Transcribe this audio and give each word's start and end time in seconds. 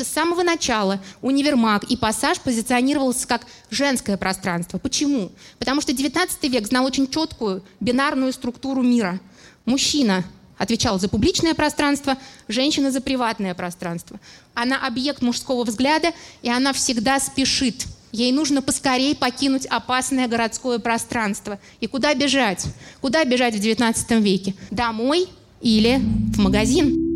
С 0.00 0.06
самого 0.06 0.44
начала 0.44 1.00
универмаг 1.22 1.82
и 1.82 1.96
пассаж 1.96 2.38
позиционировался 2.38 3.26
как 3.26 3.44
женское 3.68 4.16
пространство. 4.16 4.78
Почему? 4.78 5.32
Потому 5.58 5.80
что 5.80 5.90
XIX 5.90 6.28
век 6.48 6.68
знал 6.68 6.84
очень 6.84 7.10
четкую 7.10 7.64
бинарную 7.80 8.32
структуру 8.32 8.80
мира. 8.82 9.18
Мужчина 9.64 10.22
отвечал 10.56 11.00
за 11.00 11.08
публичное 11.08 11.52
пространство, 11.52 12.16
женщина 12.46 12.92
за 12.92 13.00
приватное 13.00 13.56
пространство. 13.56 14.20
Она 14.54 14.86
объект 14.86 15.20
мужского 15.20 15.64
взгляда, 15.64 16.12
и 16.42 16.48
она 16.48 16.72
всегда 16.72 17.18
спешит. 17.18 17.84
Ей 18.12 18.30
нужно 18.30 18.62
поскорее 18.62 19.16
покинуть 19.16 19.66
опасное 19.66 20.28
городское 20.28 20.78
пространство. 20.78 21.58
И 21.80 21.88
куда 21.88 22.14
бежать? 22.14 22.66
Куда 23.00 23.24
бежать 23.24 23.56
в 23.56 23.58
XIX 23.58 24.20
веке? 24.20 24.54
Домой 24.70 25.26
или 25.60 25.96
в 25.96 26.38
магазин? 26.38 27.07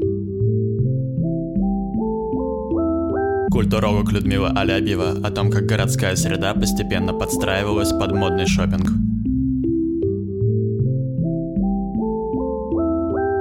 Культуролог 3.52 4.10
Людмила 4.12 4.48
Алябьева 4.48 5.10
о 5.22 5.30
том, 5.30 5.50
как 5.50 5.66
городская 5.66 6.16
среда 6.16 6.54
постепенно 6.54 7.12
подстраивалась 7.12 7.90
под 7.90 8.12
модный 8.12 8.46
шопинг. 8.46 9.11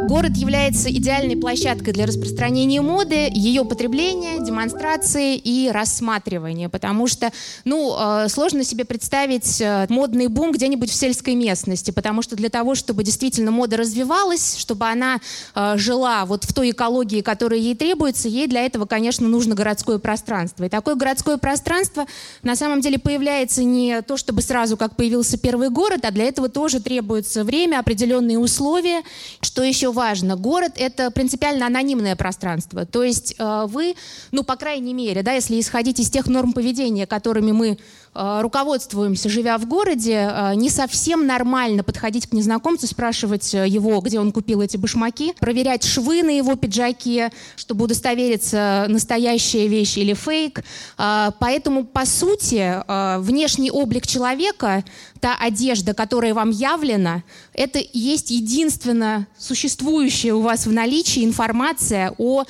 Город 0.07 0.35
является 0.35 0.91
идеальной 0.91 1.37
площадкой 1.37 1.91
для 1.91 2.07
распространения 2.07 2.81
моды, 2.81 3.29
ее 3.31 3.63
потребления, 3.63 4.43
демонстрации 4.43 5.37
и 5.37 5.69
рассматривания, 5.69 6.69
потому 6.69 7.07
что, 7.07 7.31
ну, 7.65 7.95
э, 7.97 8.27
сложно 8.27 8.63
себе 8.63 8.83
представить 8.83 9.61
э, 9.61 9.85
модный 9.89 10.27
бум 10.27 10.51
где-нибудь 10.51 10.89
в 10.89 10.93
сельской 10.93 11.35
местности, 11.35 11.91
потому 11.91 12.23
что 12.23 12.35
для 12.35 12.49
того, 12.49 12.73
чтобы 12.73 13.03
действительно 13.03 13.51
мода 13.51 13.77
развивалась, 13.77 14.57
чтобы 14.57 14.87
она 14.87 15.19
э, 15.53 15.73
жила 15.77 16.25
вот 16.25 16.45
в 16.45 16.53
той 16.53 16.71
экологии, 16.71 17.21
которая 17.21 17.59
ей 17.59 17.75
требуется, 17.75 18.27
ей 18.27 18.47
для 18.47 18.65
этого, 18.65 18.87
конечно, 18.87 19.27
нужно 19.27 19.53
городское 19.53 19.99
пространство. 19.99 20.63
И 20.63 20.69
такое 20.69 20.95
городское 20.95 21.37
пространство 21.37 22.05
на 22.41 22.55
самом 22.55 22.81
деле 22.81 22.97
появляется 22.97 23.63
не 23.63 24.01
то, 24.01 24.17
чтобы 24.17 24.41
сразу, 24.41 24.77
как 24.77 24.95
появился 24.95 25.37
первый 25.37 25.69
город, 25.69 26.05
а 26.05 26.11
для 26.11 26.25
этого 26.25 26.49
тоже 26.49 26.79
требуется 26.79 27.43
время, 27.43 27.79
определенные 27.79 28.39
условия. 28.39 29.03
Что 29.41 29.63
еще 29.63 29.90
важно? 29.91 30.35
Город— 30.35 30.73
это 30.75 31.11
принципиально 31.11 31.67
анонимное 31.67 32.15
пространство. 32.15 32.85
То 32.85 33.03
есть 33.03 33.35
э, 33.37 33.65
вы, 33.67 33.95
ну, 34.31 34.43
по 34.43 34.55
крайней 34.55 34.93
мере, 34.93 35.23
да, 35.23 35.33
если 35.33 35.59
исходить 35.59 35.99
из 35.99 36.09
тех 36.09 36.27
норм 36.27 36.53
поведения, 36.53 37.05
которыми 37.05 37.51
мы 37.51 37.77
руководствуемся, 38.13 39.29
живя 39.29 39.57
в 39.57 39.65
городе, 39.65 40.29
э, 40.31 40.55
не 40.55 40.69
совсем 40.69 41.25
нормально 41.25 41.83
подходить 41.83 42.27
к 42.27 42.33
незнакомцу, 42.33 42.87
спрашивать 42.87 43.53
его, 43.53 43.99
где 44.01 44.19
он 44.19 44.31
купил 44.31 44.61
эти 44.61 44.77
башмаки, 44.77 45.33
проверять 45.39 45.83
швы 45.83 46.23
на 46.23 46.29
его 46.29 46.55
пиджаке, 46.55 47.31
чтобы 47.55 47.85
удостовериться, 47.85 48.85
настоящая 48.87 49.67
вещь 49.67 49.97
или 49.97 50.13
фейк. 50.13 50.63
Поэтому, 50.97 51.85
по 51.85 52.05
сути, 52.05 52.81
внешний 53.21 53.71
облик 53.71 54.07
человека, 54.07 54.83
та 55.19 55.35
одежда, 55.39 55.93
которая 55.93 56.33
вам 56.33 56.49
явлена, 56.49 57.23
это 57.53 57.79
есть 57.93 58.31
единственно 58.31 59.27
существующая 59.37 59.81
существующая 59.81 60.33
у 60.33 60.41
вас 60.41 60.65
в 60.65 60.71
наличии 60.71 61.23
информация 61.23 62.13
о 62.17 62.45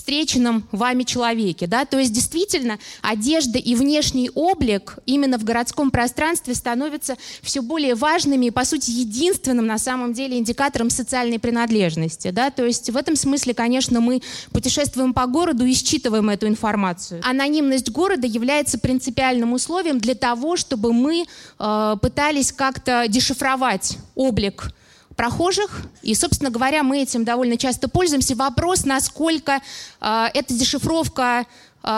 встреченном 0.00 0.66
вами 0.72 1.02
человеке. 1.02 1.66
Да? 1.66 1.84
То 1.84 1.98
есть 1.98 2.12
действительно 2.12 2.78
одежда 3.02 3.58
и 3.58 3.74
внешний 3.74 4.30
облик 4.34 4.98
именно 5.04 5.38
в 5.38 5.44
городском 5.44 5.90
пространстве 5.90 6.54
становятся 6.54 7.16
все 7.42 7.60
более 7.60 7.94
важными 7.94 8.46
и, 8.46 8.50
по 8.50 8.64
сути, 8.64 8.90
единственным 8.90 9.66
на 9.66 9.78
самом 9.78 10.14
деле 10.14 10.38
индикатором 10.38 10.88
социальной 10.88 11.38
принадлежности. 11.38 12.30
Да? 12.30 12.50
То 12.50 12.64
есть 12.64 12.88
в 12.88 12.96
этом 12.96 13.14
смысле, 13.14 13.52
конечно, 13.52 14.00
мы 14.00 14.22
путешествуем 14.52 15.12
по 15.12 15.26
городу 15.26 15.66
и 15.66 15.74
считываем 15.74 16.30
эту 16.30 16.48
информацию. 16.48 17.20
Анонимность 17.22 17.90
города 17.90 18.26
является 18.26 18.78
принципиальным 18.78 19.52
условием 19.52 19.98
для 19.98 20.14
того, 20.14 20.56
чтобы 20.56 20.94
мы 20.94 21.26
э, 21.58 21.96
пытались 22.00 22.52
как-то 22.52 23.04
дешифровать 23.06 23.98
облик 24.14 24.72
прохожих. 25.20 25.82
И, 26.00 26.14
собственно 26.14 26.48
говоря, 26.48 26.82
мы 26.82 27.02
этим 27.02 27.26
довольно 27.26 27.58
часто 27.58 27.88
пользуемся. 27.88 28.34
Вопрос, 28.34 28.86
насколько 28.86 29.60
э, 30.00 30.26
эта 30.32 30.54
дешифровка 30.54 31.44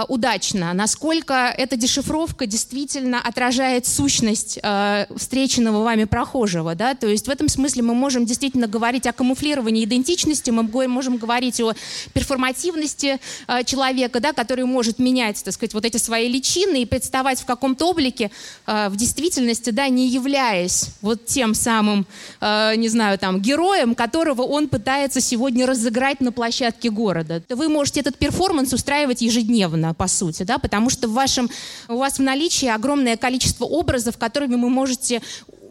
удачно, 0.09 0.73
насколько 0.75 1.53
эта 1.57 1.77
дешифровка 1.77 2.47
действительно 2.47 3.21
отражает 3.21 3.85
сущность 3.85 4.61
э, 4.63 5.07
встреченного 5.17 5.83
вами 5.83 6.05
прохожего. 6.05 6.75
Да? 6.77 6.95
То 6.95 7.09
есть 7.09 7.27
в 7.27 7.31
этом 7.31 7.49
смысле 7.49 7.83
мы 7.83 7.95
можем 7.95 8.25
действительно 8.25 8.69
говорить 8.69 9.07
о 9.07 9.13
камуфлировании 9.13 9.85
идентичности, 9.85 10.51
мы 10.51 10.63
можем 10.87 11.17
говорить 11.17 11.61
о 11.61 11.75
перформативности 12.15 13.19
э, 13.49 13.65
человека, 13.65 14.21
да, 14.21 14.33
который 14.33 14.67
может 14.67 15.01
менять, 15.01 15.43
так 15.43 15.53
сказать, 15.53 15.75
вот 15.75 15.85
эти 15.85 15.97
свои 15.97 16.29
личины 16.29 16.83
и 16.83 16.87
представать 16.87 17.41
в 17.41 17.45
каком-то 17.45 17.91
облике 17.91 18.31
э, 18.67 18.89
в 18.89 18.97
действительности, 18.97 19.71
да, 19.71 19.89
не 19.89 20.09
являясь 20.09 20.91
вот 21.01 21.27
тем 21.27 21.55
самым, 21.55 22.07
э, 22.41 22.77
не 22.77 22.89
знаю, 22.89 23.19
там, 23.19 23.41
героем, 23.41 23.97
которого 23.97 24.43
он 24.43 24.69
пытается 24.69 25.21
сегодня 25.21 25.67
разыграть 25.67 26.21
на 26.21 26.31
площадке 26.31 26.89
города. 26.89 27.43
Вы 27.49 27.69
можете 27.69 27.99
этот 27.99 28.17
перформанс 28.17 28.73
устраивать 28.73 29.23
ежедневно 29.23 29.72
ежедневно, 29.73 29.95
по 29.95 30.09
сути, 30.09 30.45
да, 30.45 30.59
потому 30.59 30.91
что 30.91 31.09
в 31.09 31.13
вашем, 31.13 31.49
у 31.89 31.97
вас 31.97 32.19
в 32.19 32.23
наличии 32.23 32.69
огромное 32.69 33.17
количество 33.17 33.65
образов, 33.65 34.19
которыми 34.19 34.57
вы 34.57 34.71
можете 34.71 35.23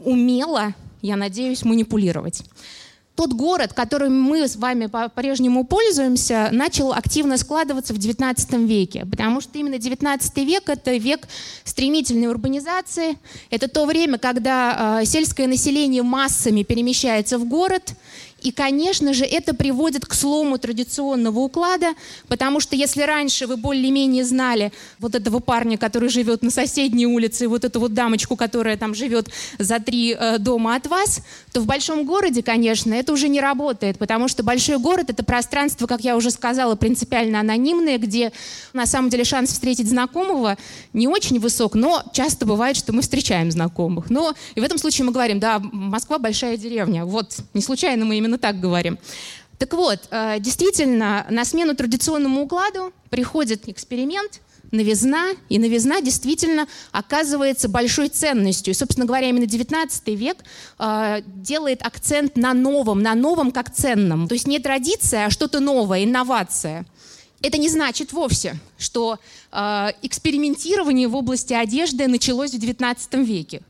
умело, 0.06 0.74
я 1.02 1.16
надеюсь, 1.16 1.64
манипулировать. 1.64 2.44
Тот 3.16 3.34
город, 3.34 3.74
которым 3.74 4.20
мы 4.20 4.48
с 4.48 4.56
вами 4.56 4.88
по-прежнему 4.88 5.66
пользуемся, 5.66 6.50
начал 6.52 6.94
активно 6.94 7.38
складываться 7.38 7.94
в 7.94 7.98
XIX 7.98 8.66
веке, 8.66 9.06
потому 9.06 9.42
что 9.42 9.60
именно 9.60 9.76
XIX 9.76 10.46
век— 10.46 10.64
это 10.70 10.96
век 10.96 11.28
стремительной 11.66 12.28
урбанизации, 12.28 13.18
это 13.50 13.68
то 13.68 13.86
время, 13.86 14.18
когда 14.18 15.02
э, 15.02 15.06
сельское 15.06 15.48
население 15.48 16.04
массами 16.04 16.64
перемещается 16.64 17.38
в 17.38 17.46
город, 17.46 17.94
и, 18.41 18.52
конечно 18.52 19.13
же, 19.13 19.24
это 19.24 19.53
приводит 19.53 20.06
к 20.06 20.13
слому 20.13 20.57
традиционного 20.57 21.40
уклада, 21.40 21.94
потому 22.28 22.59
что 22.59 22.75
если 22.75 23.03
раньше 23.03 23.47
вы 23.47 23.57
более-менее 23.57 24.25
знали 24.25 24.72
вот 25.00 25.16
этого 25.16 25.40
парня, 25.40 25.78
который 25.78 26.09
живет 26.09 26.41
на 26.41 26.50
соседней 26.50 27.06
улице, 27.06 27.46
и 27.46 27.47
вот 27.47 27.63
эту 27.63 27.79
вот 27.79 27.94
дамочку, 27.94 28.35
которая 28.35 28.78
там 28.78 28.96
живет 28.96 29.29
за 29.59 29.79
три 29.79 30.16
э, 30.18 30.38
дома 30.40 30.75
от 30.75 30.88
вас, 30.88 31.22
то 31.53 31.62
в 31.62 31.66
большом 31.66 32.06
городе, 32.06 32.41
конечно, 32.41 32.94
это 32.94 33.13
уже 33.13 33.28
не 33.28 33.40
работает, 33.40 33.97
потому 33.97 34.28
что 34.28 34.44
большой 34.44 34.79
город— 34.79 35.06
это 35.09 35.23
пространство, 35.23 35.85
как 35.88 36.02
я 36.02 36.18
уже 36.18 36.31
сказала, 36.31 36.75
принципиально 36.75 37.40
анонимное, 37.40 37.97
где 37.97 38.31
на 38.73 38.85
самом 38.85 39.09
деле 39.09 39.23
шанс 39.23 39.52
встретить 39.52 39.90
знакомого 39.90 40.58
не 40.94 41.08
очень 41.08 41.40
высок, 41.40 41.75
но 41.75 42.03
часто 42.13 42.46
бывает, 42.46 42.75
что 42.75 42.91
мы 42.94 43.02
встречаем 43.02 43.52
знакомых. 43.52 44.09
Но 44.09 44.34
и 44.56 44.59
в 44.59 44.63
этом 44.63 44.78
случае 44.78 45.06
мы 45.06 45.12
говорим, 45.12 45.40
да, 45.40 45.59
Москва— 45.59 46.18
большая 46.19 46.58
деревня. 46.58 47.06
Вот, 47.06 47.38
не 47.53 47.62
случайно 47.62 48.06
мы 48.06 48.18
именно 48.18 48.31
именно 48.31 48.38
так 48.38 48.59
говорим. 48.59 48.97
Так 49.58 49.74
вот, 49.74 50.00
э, 50.09 50.40
действительно, 50.40 51.25
на 51.30 51.46
смену 51.46 51.75
традиционному 51.75 52.44
укладу 52.44 52.94
приходит 53.09 53.68
эксперимент, 53.68 54.42
новизна, 54.72 55.31
и 55.50 55.59
новизна 55.59 56.02
действительно 56.02 56.66
оказывается 56.91 57.68
большой 57.68 58.08
ценностью. 58.08 58.72
И, 58.72 58.75
собственно 58.75 59.06
говоря, 59.06 59.30
именно 59.30 59.44
XIX 59.44 60.16
век 60.16 60.38
э, 60.80 61.22
делает 61.25 61.86
акцент 61.86 62.38
на 62.38 62.53
новом, 62.53 63.02
на 63.03 63.16
новом 63.16 63.52
как 63.52 63.74
ценном. 63.74 64.28
То 64.28 64.34
есть 64.34 64.47
не 64.47 64.59
традиция, 64.59 65.25
а 65.25 65.30
что-то 65.30 65.59
новое, 65.59 66.06
инновация. 66.06 66.86
Это 67.41 67.58
не 67.58 67.70
значит 67.70 68.14
вовсе, 68.14 68.56
что 68.78 69.18
э, 69.52 69.88
экспериментирование 70.03 71.08
в 71.08 71.16
области 71.16 71.53
одежды 71.53 72.08
началось 72.08 72.52
в 72.52 72.58
XIX 72.58 73.24
веке. 73.25 73.62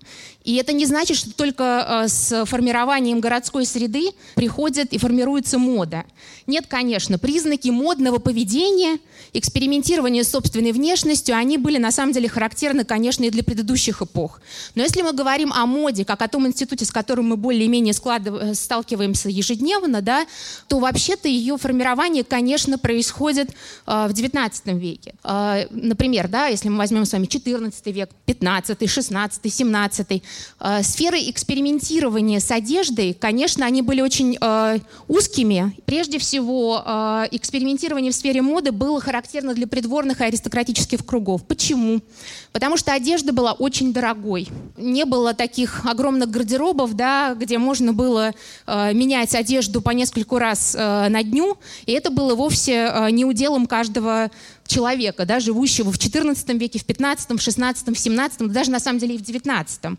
И 0.44 0.56
это 0.56 0.74
не 0.74 0.86
значит, 0.86 1.18
что 1.18 1.34
только 1.34 2.04
э, 2.04 2.08
с 2.08 2.46
формированием 2.46 3.20
городской 3.20 3.66
среды 3.66 4.12
приходит 4.36 4.94
и 4.94 4.98
формируется 4.98 5.58
мода. 5.58 6.06
Нет, 6.52 6.66
конечно, 6.68 7.18
признаки 7.18 7.70
модного 7.70 8.18
поведения, 8.18 9.00
экспериментирования 9.32 10.24
с 10.24 10.32
собственной 10.32 10.74
внешностью, 10.74 11.34
они 11.34 11.58
были 11.58 11.78
на 11.78 11.92
самом 11.94 12.12
деле 12.12 12.28
характерны, 12.28 12.84
конечно, 12.84 13.24
и 13.24 13.30
для 13.30 13.42
предыдущих 13.42 14.02
эпох. 14.02 14.42
Но 14.76 14.84
если 14.84 15.02
мы 15.02 15.14
говорим 15.14 15.54
о 15.54 15.66
моде, 15.66 16.04
как 16.04 16.22
о 16.22 16.28
том 16.28 16.46
институте, 16.46 16.84
с 16.84 16.92
которым 16.92 17.30
мы 17.30 17.38
более-менее 17.38 17.94
э, 17.94 18.54
сталкиваемся 18.54 19.30
ежедневно, 19.30 20.02
да, 20.02 20.26
то 20.68 20.80
вообще-то 20.80 21.30
ее 21.30 21.58
формирование, 21.58 22.26
конечно, 22.26 22.78
происходит 22.78 23.52
э, 23.52 23.54
в 23.86 24.12
XIX 24.12 24.78
веке. 24.78 25.14
Э, 25.24 25.68
например, 25.70 26.28
да, 26.28 26.48
если 26.48 26.68
мы 26.68 26.80
возьмем 26.80 27.06
с 27.06 27.14
вами 27.14 27.28
XIV 27.28 27.74
век, 27.94 28.10
XV, 28.28 28.78
XVI, 28.78 29.32
XVII, 29.42 30.22
э, 30.60 30.84
сферы 30.84 31.20
экспериментирования 31.30 32.42
с 32.42 32.52
одеждой, 32.52 33.14
конечно, 33.14 33.66
они 33.66 33.82
были 33.82 34.02
очень 34.02 34.38
э, 34.42 34.80
узкими. 35.08 35.74
Прежде 35.86 36.20
всего, 36.20 36.41
э, 36.44 37.28
экспериментирование 37.32 38.12
в 38.12 38.16
сфере 38.16 38.42
моды 38.42 38.72
было 38.72 39.00
характерно 39.00 39.54
для 39.54 39.68
придворных 39.68 40.22
и 40.22 40.24
аристократических 40.24 41.06
кругов. 41.06 41.46
Почему? 41.46 42.02
Потому 42.52 42.78
что 42.78 42.94
одежда 42.94 43.34
была 43.34 43.54
очень 43.54 43.94
дорогой. 43.94 44.48
Не 44.78 45.06
было 45.06 45.34
таких 45.34 45.86
огромных 45.86 46.30
гардеробов, 46.30 46.94
да, 46.94 47.34
где 47.34 47.58
можно 47.58 47.94
было 47.94 48.34
э, 48.68 48.94
менять 48.94 49.36
одежду 49.36 49.82
по 49.82 49.92
нескольку 49.92 50.38
раз 50.38 50.76
э, 50.78 51.08
на 51.10 51.24
дню, 51.24 51.58
и 51.86 51.94
это 51.94 52.10
было 52.10 52.36
вовсе 52.36 52.92
э, 52.92 53.12
не 53.12 53.26
уделом 53.26 53.66
каждого 53.68 54.32
человека, 54.68 55.26
да, 55.26 55.40
живущего 55.40 55.92
в 55.92 55.98
XIV 55.98 56.58
веке, 56.58 56.80
в 56.80 56.86
XV, 56.86 57.28
XVI, 57.28 57.76
XVII, 57.76 58.48
даже 58.48 58.72
на 58.72 58.80
самом 58.80 59.00
деле 59.00 59.16
и 59.16 59.18
в 59.18 59.22
XIX. 59.22 59.98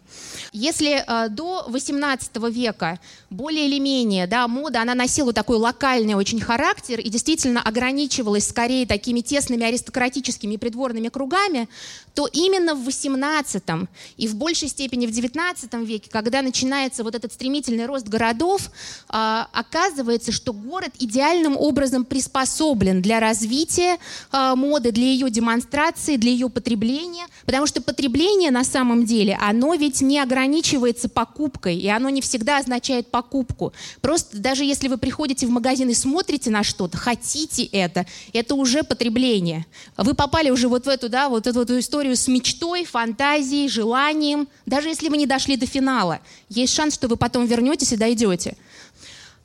Если 0.52 1.04
э, 1.06 1.28
до 1.28 1.66
XVIII 1.68 2.50
века 2.50 2.98
более 3.30 3.66
или 3.66 3.78
менее 3.78 4.26
да, 4.26 4.48
мода, 4.48 4.82
она 4.82 4.94
носила 4.94 5.32
такой 5.32 5.56
локальный 5.56 6.14
очень 6.14 6.40
характер 6.40 7.00
и 7.00 7.08
действительно 7.08 7.62
ограничивалась 7.62 8.48
скорее 8.48 8.86
такими 8.86 9.20
тесными 9.20 9.64
аристократическими 9.64 10.56
придворными 10.56 11.08
кругами, 11.08 11.68
то 12.14 12.28
именно 12.32 12.74
в 12.74 12.86
XVIII 12.86 13.88
и 14.16 14.28
в 14.28 14.36
большей 14.36 14.68
степени 14.68 15.06
в 15.06 15.10
XIX 15.10 15.84
веке, 15.84 16.10
когда 16.10 16.42
начинается 16.42 17.04
вот 17.04 17.14
этот 17.14 17.32
стремительный 17.32 17.86
рост 17.86 18.08
городов, 18.08 18.70
э, 19.08 19.44
оказывается, 19.52 20.32
что 20.32 20.52
город 20.52 20.92
идеальным 20.98 21.56
образом 21.56 22.04
приспособлен 22.04 23.02
для 23.02 23.20
развития 23.20 23.98
э, 24.32 24.54
моды, 24.62 24.92
для 24.92 25.04
ее 25.04 25.28
демонстрации, 25.28 26.16
для 26.16 26.30
ее 26.30 26.48
потребления, 26.48 27.26
потому 27.44 27.66
что 27.66 27.82
потребление 27.82 28.50
на 28.50 28.64
самом 28.64 29.04
деле, 29.04 29.36
оно 29.40 29.74
ведь 29.74 30.00
не 30.00 30.20
ограничивается 30.20 31.08
покупкой, 31.08 31.76
и 31.76 31.88
оно 31.88 32.10
не 32.10 32.20
всегда 32.20 32.58
означает 32.58 33.10
покупку. 33.10 33.72
Просто 34.00 34.38
даже 34.38 34.64
если 34.64 34.88
вы 34.88 34.98
приходите 34.98 35.46
в 35.46 35.50
магазин 35.50 35.88
и 35.88 35.94
смотрите 35.94 36.50
на 36.50 36.62
что-то, 36.62 36.96
хотите 36.96 37.64
это, 37.64 38.06
это 38.32 38.54
уже 38.54 38.82
потребление. 38.84 39.66
Вы 39.96 40.14
попали 40.14 40.50
уже 40.50 40.68
вот 40.68 40.86
в 40.86 40.88
эту, 40.88 41.08
да, 41.08 41.28
вот 41.28 41.46
эту, 41.46 41.62
эту 41.62 41.78
историю 41.78 42.16
с 42.16 42.28
мечтой, 42.28 42.84
фантазией, 42.84 43.68
желанием, 43.68 44.48
даже 44.66 44.88
если 44.88 45.08
вы 45.08 45.16
не 45.16 45.26
дошли 45.26 45.56
до 45.56 45.66
финала. 45.66 46.20
Есть 46.48 46.74
шанс, 46.74 46.94
что 46.94 47.08
вы 47.08 47.16
потом 47.16 47.46
вернетесь 47.46 47.92
и 47.92 47.96
дойдете. 47.96 48.56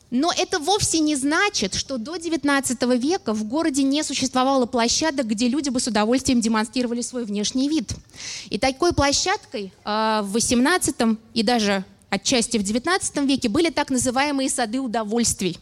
Но 0.10 0.32
это 0.36 0.60
вовсе 0.60 1.00
не 1.00 1.16
значит, 1.16 1.76
что 1.76 1.98
до 1.98 2.16
XIX 2.16 2.98
века 2.98 3.34
в 3.34 3.44
городе 3.44 3.84
не 3.84 4.04
существовало 4.04 4.66
площадок, 4.66 5.28
где 5.28 5.50
люди 5.50 5.70
бы 5.70 5.80
с 5.80 5.88
удовольствием 5.88 6.40
демонстрировали 6.40 7.02
свой 7.02 7.26
внешний 7.26 7.68
вид. 7.68 7.92
И 8.50 8.58
такой 8.58 8.94
площадкой 8.94 9.74
э, 9.84 10.22
в 10.24 10.36
XVIII 10.36 11.18
и 11.34 11.44
даже 11.44 11.84
отчасти 12.10 12.58
в 12.58 12.62
XIX 12.62 13.26
веке 13.26 13.50
были 13.50 13.70
так 13.70 13.90
называемые 13.90 14.50
сады 14.50 14.80
удовольствий. 14.80 15.58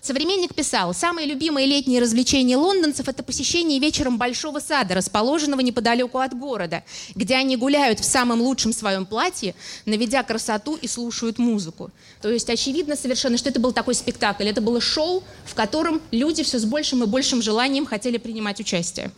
Современник 0.00 0.54
писал, 0.54 0.94
самые 0.94 1.26
любимые 1.26 1.66
летние 1.66 2.00
развлечения 2.00 2.56
лондонцев– 2.56 3.08
это 3.08 3.22
посещение 3.22 3.78
вечером 3.80 4.16
большого 4.16 4.60
сада, 4.60 4.94
расположенного 4.94 5.60
неподалеку 5.60 6.18
от 6.18 6.38
города, 6.38 6.84
где 7.14 7.34
они 7.34 7.56
гуляют 7.56 8.00
в 8.00 8.04
самом 8.04 8.40
лучшем 8.40 8.72
своем 8.72 9.06
платье, 9.06 9.54
наведя 9.86 10.22
красоту 10.22 10.76
и 10.76 10.86
слушают 10.86 11.38
музыку. 11.38 11.90
То 12.22 12.30
есть 12.30 12.48
очевидно 12.48 12.96
совершенно, 12.96 13.36
что 13.36 13.48
это 13.48 13.60
был 13.60 13.72
такой 13.72 13.94
спектакль, 13.94 14.46
это 14.46 14.60
было 14.60 14.80
шоу, 14.80 15.24
в 15.44 15.54
котором 15.54 16.00
люди 16.10 16.42
все 16.42 16.58
с 16.58 16.64
большим 16.64 17.02
и 17.02 17.06
большим 17.06 17.42
желанием 17.42 17.86
хотели 17.86 18.18
принимать 18.18 18.60
участие. 18.60 19.10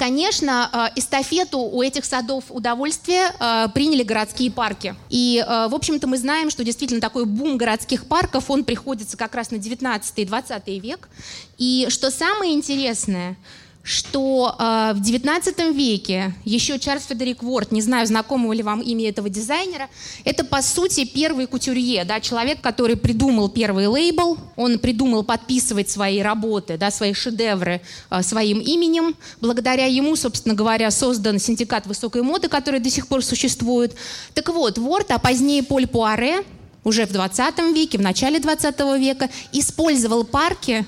Конечно, 0.00 0.70
э, 0.72 0.98
эстафету 0.98 1.58
у 1.58 1.82
этих 1.82 2.06
садов 2.06 2.44
удовольствия 2.48 3.34
э, 3.38 3.68
приняли 3.74 4.02
городские 4.02 4.50
парки. 4.50 4.94
И, 5.10 5.44
э, 5.46 5.68
в 5.68 5.74
общем-то, 5.74 6.06
мы 6.06 6.16
знаем, 6.16 6.48
что 6.48 6.64
действительно 6.64 7.02
такой 7.02 7.26
бум 7.26 7.58
городских 7.58 8.06
парков, 8.06 8.50
он 8.50 8.64
приходится 8.64 9.18
как 9.18 9.34
раз 9.34 9.50
на 9.50 9.58
19 9.58 10.18
и 10.18 10.24
20 10.24 10.68
век. 10.82 11.10
И 11.58 11.88
что 11.90 12.10
самое 12.10 12.54
интересное, 12.54 13.36
что 13.82 14.54
э, 14.58 14.92
в 14.94 15.00
XIX 15.00 15.72
веке 15.72 16.34
еще 16.44 16.78
Чарльз 16.78 17.04
Фредерик 17.04 17.42
Уорд, 17.42 17.72
не 17.72 17.80
знаю, 17.80 18.06
знакомого 18.06 18.52
ли 18.52 18.62
вам 18.62 18.82
имя 18.82 19.08
этого 19.08 19.28
дизайнера, 19.30 19.88
это, 20.24 20.44
по 20.44 20.60
сути, 20.60 21.04
первый 21.04 21.46
кутюрье, 21.46 22.04
да, 22.04 22.20
человек, 22.20 22.60
который 22.60 22.96
придумал 22.96 23.48
первый 23.48 23.86
лейбл, 23.86 24.36
он 24.56 24.78
придумал 24.78 25.24
подписывать 25.24 25.88
свои 25.88 26.20
работы, 26.20 26.76
да, 26.76 26.90
свои 26.90 27.14
шедевры 27.14 27.80
э, 28.10 28.22
своим 28.22 28.60
именем. 28.60 29.16
Благодаря 29.40 29.86
ему, 29.86 30.14
собственно 30.14 30.54
говоря, 30.54 30.90
создан 30.90 31.38
синдикат 31.38 31.86
высокой 31.86 32.22
моды, 32.22 32.48
который 32.48 32.80
до 32.80 32.90
сих 32.90 33.08
пор 33.08 33.24
существует. 33.24 33.94
Так 34.34 34.48
вот, 34.50 34.78
Уорд, 34.78 35.10
а 35.10 35.18
позднее 35.18 35.62
Поль 35.62 35.86
Пуаре, 35.86 36.44
уже 36.84 37.06
в 37.06 37.12
20 37.12 37.58
веке, 37.74 37.98
в 37.98 38.02
начале 38.02 38.40
20 38.40 38.78
века, 38.98 39.30
использовал 39.52 40.24
парки 40.24 40.86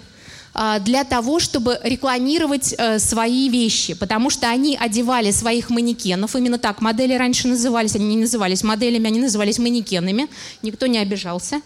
для 0.55 1.05
того, 1.05 1.41
чтобы 1.41 1.81
рекламировать 1.83 2.75
э, 2.77 2.99
свои 2.99 3.49
вещи, 3.49 3.95
потому 3.95 4.29
что 4.29 4.49
они 4.49 4.77
одевали 4.77 5.31
своих 5.31 5.71
манекенов, 5.71 6.37
именно 6.37 6.59
так 6.59 6.83
модели 6.83 7.15
раньше 7.15 7.49
назывались, 7.49 7.97
они 7.97 8.17
не 8.17 8.19
назывались 8.19 8.63
моделями, 8.63 9.07
они 9.07 9.21
назывались 9.21 9.59
манекенами, 9.59 10.29
никто 10.63 10.87
не 10.87 10.99
обижался. 10.99 11.63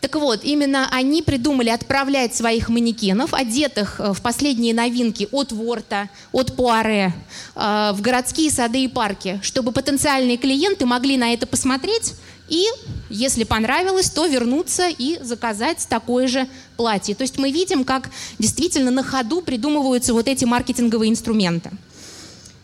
Так 0.00 0.16
вот, 0.16 0.44
именно 0.44 0.88
они 0.90 1.22
придумали 1.22 1.70
отправлять 1.70 2.34
своих 2.34 2.68
манекенов, 2.68 3.32
одетых 3.32 4.00
э, 4.00 4.12
в 4.12 4.20
последние 4.22 4.74
новинки 4.74 5.28
от 5.32 5.52
Ворта, 5.52 6.08
от 6.32 6.54
Пуаре, 6.54 7.12
э, 7.54 7.92
в 7.94 8.00
городские 8.00 8.50
сады 8.50 8.84
и 8.84 8.88
парки, 8.88 9.40
чтобы 9.42 9.72
потенциальные 9.72 10.36
клиенты 10.36 10.84
могли 10.84 11.16
на 11.16 11.32
это 11.32 11.46
посмотреть 11.46 12.14
и, 12.48 12.64
если 13.08 13.44
понравилось, 13.44 14.10
то 14.10 14.26
вернуться 14.26 14.88
и 14.88 15.22
заказать 15.22 15.86
такое 15.88 16.26
же 16.26 16.48
платье. 16.76 17.14
То 17.14 17.22
есть 17.22 17.38
мы 17.38 17.50
видим, 17.50 17.84
как 17.84 18.10
действительно 18.38 18.90
на 18.90 19.02
ходу 19.02 19.42
придумываются 19.42 20.12
вот 20.12 20.28
эти 20.28 20.44
маркетинговые 20.44 21.10
инструменты. 21.10 21.70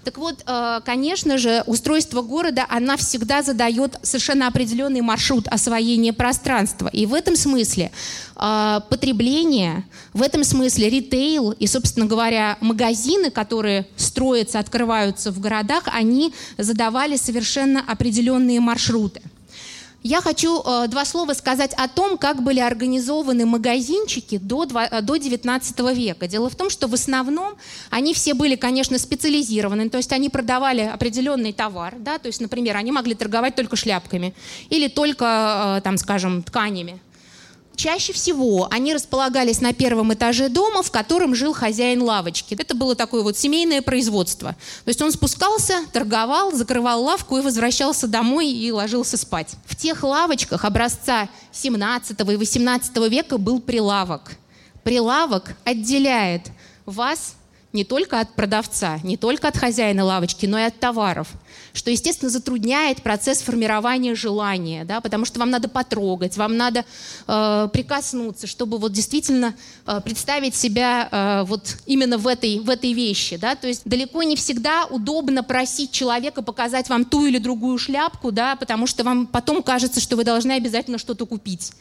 Так 0.05 0.19
вот, 0.19 0.43
э, 0.47 0.81
конечно 0.85 1.39
же, 1.39 1.63
устройство 1.67 2.23
города, 2.23 2.67
она 2.69 2.97
всегда 2.97 3.43
задает 3.43 3.99
совершенно 4.03 4.49
определенный 4.49 5.01
маршрут 5.01 5.47
освоения 5.47 6.13
пространства. 6.13 6.89
И 6.89 7.07
в 7.07 7.15
этом 7.15 7.37
смысле 7.37 7.93
э, 8.35 8.81
потребление, 8.91 9.85
в 10.13 10.23
этом 10.23 10.43
смысле 10.43 10.91
ритейл 10.91 11.53
и, 11.53 11.69
собственно 11.69 12.07
говоря, 12.07 12.59
магазины, 12.61 13.31
которые 13.31 13.87
строятся, 13.97 14.59
открываются 14.59 15.31
в 15.31 15.39
городах, 15.39 15.85
они 15.87 16.35
задавали 16.59 17.17
совершенно 17.17 17.81
определенные 17.81 18.59
маршруты. 18.59 19.23
Я 20.03 20.21
хочу 20.21 20.61
э, 20.63 20.89
два 20.89 21.05
слова 21.05 21.33
сказать 21.33 21.73
о 21.75 21.87
том, 21.87 22.19
как 22.19 22.43
были 22.43 22.59
организованы 22.59 23.47
магазинчики 23.47 24.39
до, 24.39 24.65
э, 24.65 25.01
до 25.01 25.17
19 25.17 25.95
века. 25.95 26.27
Дело 26.27 26.51
в 26.51 26.57
том, 26.57 26.71
что 26.71 26.89
в 26.89 26.95
основном 26.95 27.55
они 27.89 28.13
все 28.13 28.35
были, 28.35 28.57
конечно, 28.57 28.99
специализированы, 28.99 29.89
то 29.91 29.99
есть 29.99 30.13
они 30.13 30.29
продавали 30.29 30.81
определенный 30.81 31.53
товар, 31.53 31.95
да, 31.99 32.19
то 32.19 32.27
есть, 32.27 32.41
например, 32.41 32.77
они 32.77 32.91
могли 32.91 33.15
торговать 33.15 33.55
только 33.55 33.77
шляпками 33.77 34.35
или 34.71 34.89
только, 34.89 35.79
э, 35.79 35.81
там, 35.83 35.97
скажем, 35.99 36.43
тканями. 36.43 37.01
Чаще 37.83 38.13
всего 38.13 38.69
они 38.71 38.95
располагались 38.95 39.61
на 39.61 39.73
первом 39.73 40.15
этаже 40.15 40.49
дома, 40.49 40.85
в 40.85 40.93
котором 40.93 41.35
жил 41.35 41.53
хозяин 41.53 42.01
лавочки. 42.01 42.55
Это 42.55 42.77
было 42.77 42.95
такое 42.95 43.25
вот 43.25 43.37
семейное 43.37 43.83
производство. 43.83 44.51
То 44.85 44.89
есть 44.89 45.03
он 45.03 45.11
спускался, 45.11 45.81
торговал, 45.93 46.53
закрывал 46.53 47.03
лавку 47.03 47.39
и 47.39 47.41
возвращался 47.41 48.07
домой 48.07 48.49
и 48.49 48.71
ложился 48.71 49.17
спать. 49.17 49.57
В 49.67 49.75
тех 49.75 50.05
лавочках 50.05 50.65
образца 50.65 51.29
17 51.51 52.21
и 52.21 52.37
18 52.37 52.97
века 53.11 53.37
был 53.37 53.59
прилавок. 53.59 54.31
Прилавок 54.85 55.57
отделяет 55.65 56.53
вас 56.87 57.35
не 57.73 57.85
только 57.85 58.21
от 58.21 58.35
продавца, 58.35 58.99
не 59.03 59.17
только 59.17 59.49
от 59.49 59.57
хозяина 59.57 60.05
лавочки, 60.05 60.47
но 60.47 60.59
и 60.59 60.63
от 60.63 60.79
товаров, 60.79 61.29
что, 61.73 61.91
естественно, 61.91 62.31
затрудняет 62.31 63.03
процесс 63.03 63.41
формирования 63.41 64.15
желания, 64.15 64.85
да, 64.85 65.01
потому 65.01 65.25
что 65.25 65.39
вам 65.39 65.51
надо 65.51 65.69
потрогать, 65.69 66.37
вам 66.37 66.57
надо 66.57 66.85
э, 67.27 67.69
прикоснуться, 67.73 68.47
чтобы 68.47 68.79
вот 68.79 68.93
действительно 68.93 69.55
э, 69.87 70.01
представить 70.05 70.55
себя 70.55 71.09
э, 71.11 71.45
вот 71.47 71.79
именно 71.87 72.19
в 72.19 72.27
этой, 72.27 72.59
в 72.59 72.69
этой 72.69 72.93
вещи. 72.93 73.37
Да, 73.37 73.55
то 73.55 73.67
есть 73.67 73.83
далеко 73.85 74.23
не 74.23 74.37
всегда 74.37 74.87
удобно 74.87 75.43
просить 75.43 75.93
человека 75.93 76.43
показать 76.43 76.89
вам 76.89 77.05
ту 77.05 77.27
или 77.27 77.39
другую 77.39 77.79
шляпку, 77.79 78.33
да, 78.33 78.57
потому 78.57 78.87
что 78.87 79.05
вам 79.05 79.27
потом 79.27 79.63
кажется, 79.63 80.01
что 80.01 80.17
вы 80.17 80.25
должны 80.25 80.53
обязательно 80.53 80.99
что-то 80.99 81.27
купить. 81.27 81.73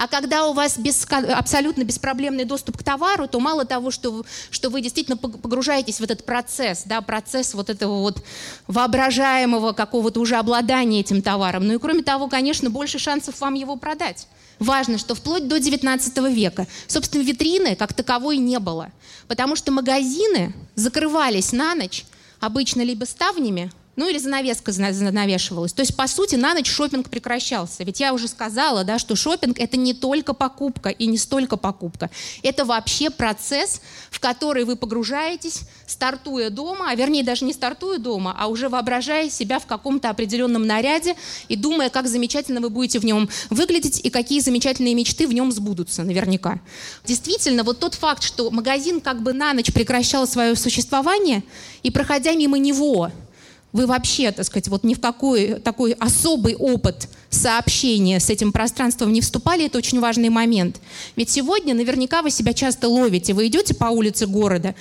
А 0.00 0.08
когда 0.08 0.46
у 0.46 0.54
вас 0.54 0.78
без, 0.78 1.06
абсолютно 1.10 1.84
беспроблемный 1.84 2.46
доступ 2.46 2.78
к 2.78 2.82
товару, 2.82 3.28
то 3.28 3.38
мало 3.38 3.66
того, 3.66 3.90
что, 3.90 4.24
что 4.50 4.70
вы 4.70 4.80
действительно 4.80 5.18
погружаетесь 5.18 6.00
в 6.00 6.02
этот 6.02 6.24
процесс, 6.24 6.84
да, 6.86 7.02
процесс 7.02 7.52
вот 7.52 7.68
этого 7.68 8.00
вот 8.00 8.24
воображаемого 8.66 9.74
какого-то 9.74 10.20
уже 10.20 10.36
обладания 10.36 11.00
этим 11.00 11.20
товаром, 11.20 11.66
ну 11.66 11.74
и 11.74 11.78
кроме 11.78 12.02
того, 12.02 12.28
конечно, 12.28 12.70
больше 12.70 12.98
шансов 12.98 13.38
вам 13.42 13.52
его 13.52 13.76
продать. 13.76 14.26
Важно, 14.58 14.96
что 14.96 15.14
вплоть 15.14 15.46
до 15.46 15.60
19 15.60 16.16
века, 16.32 16.66
собственно, 16.86 17.22
витрины 17.22 17.76
как 17.76 17.92
таковой 17.92 18.38
не 18.38 18.58
было, 18.58 18.92
потому 19.28 19.54
что 19.54 19.70
магазины 19.70 20.54
закрывались 20.76 21.52
на 21.52 21.74
ночь, 21.74 22.06
обычно 22.40 22.80
либо 22.80 23.04
ставнями, 23.04 23.70
ну 24.00 24.08
или 24.08 24.16
занавеска 24.16 24.72
занавешивалась. 24.72 25.74
То 25.74 25.82
есть, 25.82 25.94
по 25.94 26.06
сути, 26.08 26.34
на 26.34 26.54
ночь 26.54 26.70
шопинг 26.70 27.10
прекращался. 27.10 27.84
Ведь 27.84 28.00
я 28.00 28.14
уже 28.14 28.28
сказала, 28.28 28.82
да, 28.82 28.98
что 28.98 29.14
шопинг 29.14 29.58
это 29.58 29.76
не 29.76 29.92
только 29.92 30.32
покупка 30.32 30.88
и 30.88 31.06
не 31.06 31.18
столько 31.18 31.58
покупка. 31.58 32.08
Это 32.42 32.64
вообще 32.64 33.10
процесс, 33.10 33.82
в 34.10 34.18
который 34.18 34.64
вы 34.64 34.76
погружаетесь, 34.76 35.64
стартуя 35.86 36.48
дома, 36.48 36.86
а 36.88 36.94
вернее 36.94 37.22
даже 37.22 37.44
не 37.44 37.52
стартуя 37.52 37.98
дома, 37.98 38.34
а 38.38 38.46
уже 38.46 38.70
воображая 38.70 39.28
себя 39.28 39.58
в 39.58 39.66
каком-то 39.66 40.08
определенном 40.08 40.66
наряде 40.66 41.14
и 41.48 41.56
думая, 41.56 41.90
как 41.90 42.08
замечательно 42.08 42.62
вы 42.62 42.70
будете 42.70 43.00
в 43.00 43.04
нем 43.04 43.28
выглядеть 43.50 44.00
и 44.02 44.08
какие 44.08 44.40
замечательные 44.40 44.94
мечты 44.94 45.26
в 45.26 45.34
нем 45.34 45.52
сбудутся 45.52 46.04
наверняка. 46.04 46.58
Действительно, 47.04 47.64
вот 47.64 47.80
тот 47.80 47.96
факт, 47.96 48.22
что 48.22 48.50
магазин 48.50 49.02
как 49.02 49.20
бы 49.20 49.34
на 49.34 49.52
ночь 49.52 49.70
прекращал 49.74 50.26
свое 50.26 50.56
существование, 50.56 51.42
и 51.82 51.90
проходя 51.90 52.32
мимо 52.32 52.56
него, 52.58 53.10
вы 53.72 53.86
вообще, 53.86 54.32
так 54.32 54.44
сказать, 54.46 54.68
вот 54.68 54.84
ни 54.84 54.94
в 54.94 55.00
какой 55.00 55.60
такой 55.60 55.92
особый 55.92 56.56
опыт 56.56 57.08
сообщения 57.28 58.18
с 58.18 58.28
этим 58.30 58.52
пространством 58.52 59.12
не 59.12 59.20
вступали, 59.20 59.66
это 59.66 59.78
очень 59.78 60.00
важный 60.00 60.28
момент. 60.28 60.80
Ведь 61.16 61.30
сегодня 61.30 61.74
наверняка 61.74 62.22
вы 62.22 62.30
себя 62.30 62.52
часто 62.52 62.88
ловите. 62.88 63.32
Вы 63.32 63.46
идете 63.46 63.74
по 63.74 63.86
улице 63.86 64.26
города, 64.26 64.74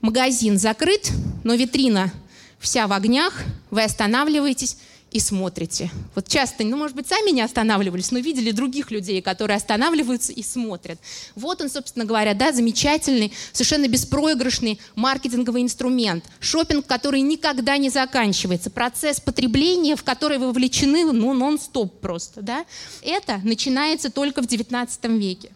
магазин 0.00 0.58
закрыт, 0.58 1.10
но 1.44 1.54
витрина 1.54 2.12
вся 2.58 2.86
в 2.86 2.92
огнях, 2.92 3.42
вы 3.70 3.82
останавливаетесь, 3.82 4.76
и 5.16 5.20
смотрите. 5.20 5.90
Вот 6.14 6.28
часто, 6.28 6.62
ну, 6.62 6.76
может 6.76 6.94
быть, 6.94 7.06
сами 7.06 7.30
не 7.30 7.40
останавливались, 7.40 8.10
но 8.10 8.18
видели 8.18 8.50
других 8.50 8.90
людей, 8.90 9.22
которые 9.22 9.56
останавливаются 9.56 10.30
и 10.30 10.42
смотрят. 10.42 10.98
Вот 11.34 11.62
он, 11.62 11.70
собственно 11.70 12.04
говоря, 12.04 12.34
да, 12.34 12.52
замечательный, 12.52 13.32
совершенно 13.52 13.88
беспроигрышный 13.88 14.78
маркетинговый 14.94 15.62
инструмент. 15.62 16.26
Шопинг, 16.38 16.86
который 16.86 17.22
никогда 17.22 17.78
не 17.78 17.88
заканчивается. 17.88 18.68
Процесс 18.68 19.18
потребления, 19.18 19.96
в 19.96 20.04
который 20.04 20.36
вы 20.36 20.48
вовлечены, 20.48 21.10
ну, 21.10 21.32
нон-стоп 21.32 21.98
просто, 21.98 22.42
да. 22.42 22.66
Это 23.00 23.40
начинается 23.42 24.10
только 24.10 24.42
в 24.42 24.46
XIX 24.46 25.16
веке. 25.16 25.50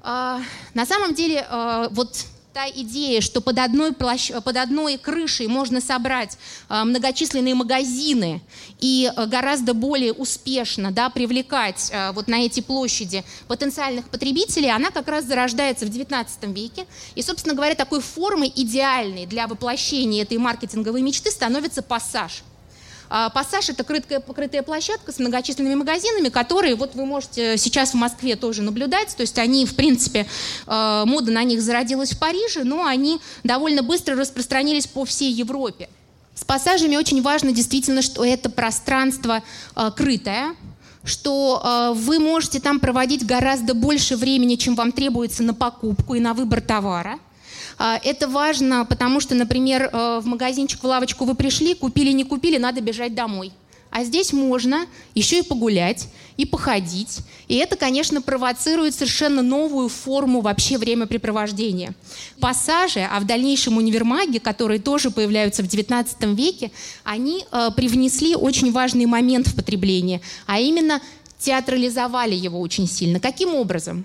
А, 0.00 0.40
на 0.72 0.86
самом 0.86 1.14
деле, 1.14 1.46
а, 1.50 1.90
вот 1.90 2.24
та 2.52 2.68
идея, 2.68 3.20
что 3.20 3.40
под 3.40 3.58
одной, 3.58 3.92
плащ... 3.92 4.30
под 4.30 4.56
одной 4.56 4.98
крышей 4.98 5.46
можно 5.46 5.80
собрать 5.80 6.36
э, 6.68 6.84
многочисленные 6.84 7.54
магазины 7.54 8.42
и 8.80 9.10
э, 9.14 9.26
гораздо 9.26 9.74
более 9.74 10.12
успешно 10.12 10.90
да, 10.92 11.08
привлекать 11.08 11.90
э, 11.92 12.12
вот 12.12 12.28
на 12.28 12.44
эти 12.44 12.60
площади 12.60 13.24
потенциальных 13.48 14.08
потребителей, 14.08 14.70
она 14.70 14.90
как 14.90 15.08
раз 15.08 15.24
зарождается 15.24 15.86
в 15.86 15.88
XIX 15.88 16.26
веке. 16.52 16.86
И, 17.14 17.22
собственно 17.22 17.54
говоря, 17.54 17.74
такой 17.74 18.00
формой 18.00 18.52
идеальной 18.54 19.26
для 19.26 19.46
воплощения 19.46 20.22
этой 20.22 20.38
маркетинговой 20.38 21.00
мечты 21.00 21.30
становится 21.30 21.82
пассаж– 21.82 22.42
а, 22.51 22.51
Пассаж– 23.34 23.68
это 23.68 23.84
крытая, 23.84 24.20
покрытая 24.20 24.62
площадка 24.62 25.12
с 25.12 25.18
многочисленными 25.18 25.74
магазинами, 25.74 26.28
которые 26.30 26.74
вот 26.74 26.94
вы 26.94 27.04
можете 27.04 27.58
сейчас 27.58 27.90
в 27.90 27.94
Москве 27.94 28.36
тоже 28.36 28.62
наблюдать. 28.62 29.14
То 29.14 29.20
есть 29.20 29.38
они, 29.38 29.66
в 29.66 29.74
принципе, 29.74 30.26
а, 30.66 31.04
мода 31.04 31.30
на 31.30 31.44
них 31.44 31.60
зародилась 31.60 32.12
в 32.12 32.18
Париже, 32.18 32.64
но 32.64 32.86
они 32.86 33.20
довольно 33.44 33.82
быстро 33.82 34.16
распространились 34.16 34.86
по 34.86 35.04
всей 35.04 35.32
Европе. 35.32 35.88
С 36.34 36.44
пассажами 36.44 36.96
очень 36.96 37.20
важно 37.22 37.52
действительно, 37.52 38.00
что 38.00 38.24
это 38.24 38.48
пространство 38.48 39.42
э, 39.76 39.90
крытое, 39.94 40.56
что 41.04 41.60
э, 41.62 41.92
вы 41.94 42.18
можете 42.18 42.58
там 42.58 42.80
проводить 42.80 43.26
гораздо 43.26 43.74
больше 43.74 44.16
времени, 44.16 44.56
чем 44.56 44.74
вам 44.74 44.92
требуется 44.92 45.42
на 45.42 45.52
покупку 45.52 46.14
и 46.14 46.20
на 46.20 46.32
выбор 46.32 46.60
товара. 46.60 47.18
А, 47.78 48.00
это 48.02 48.28
важно, 48.28 48.84
потому 48.84 49.20
что, 49.20 49.34
например, 49.34 49.90
э, 49.92 50.20
в 50.20 50.26
магазинчик, 50.26 50.82
в 50.82 50.86
лавочку 50.86 51.24
вы 51.24 51.34
пришли, 51.34 51.74
купили, 51.74 52.12
не 52.12 52.24
купили, 52.24 52.58
надо 52.58 52.80
бежать 52.80 53.14
домой. 53.14 53.52
А 53.92 54.04
здесь 54.04 54.32
можно 54.32 54.86
еще 55.14 55.40
и 55.40 55.42
погулять, 55.42 56.08
и 56.38 56.46
походить. 56.46 57.18
И 57.46 57.56
это, 57.56 57.76
конечно, 57.76 58.22
провоцирует 58.22 58.94
совершенно 58.94 59.42
новую 59.42 59.90
форму 59.90 60.40
вообще 60.40 60.78
времяпрепровождения. 60.78 61.94
Пассажи, 62.40 63.00
а 63.00 63.20
в 63.20 63.26
дальнейшем 63.26 63.76
универмаги, 63.76 64.38
которые 64.38 64.80
тоже 64.80 65.10
появляются 65.10 65.62
в 65.62 65.66
XIX 65.66 66.34
веке, 66.34 66.72
они 67.04 67.44
э, 67.52 67.68
привнесли 67.76 68.34
очень 68.34 68.72
важный 68.72 69.04
момент 69.04 69.46
в 69.48 69.54
потребление, 69.54 70.22
а 70.46 70.58
именно 70.58 71.02
театрализовали 71.42 72.34
его 72.34 72.60
очень 72.60 72.88
сильно. 72.88 73.20
Каким 73.20 73.54
образом? 73.54 74.04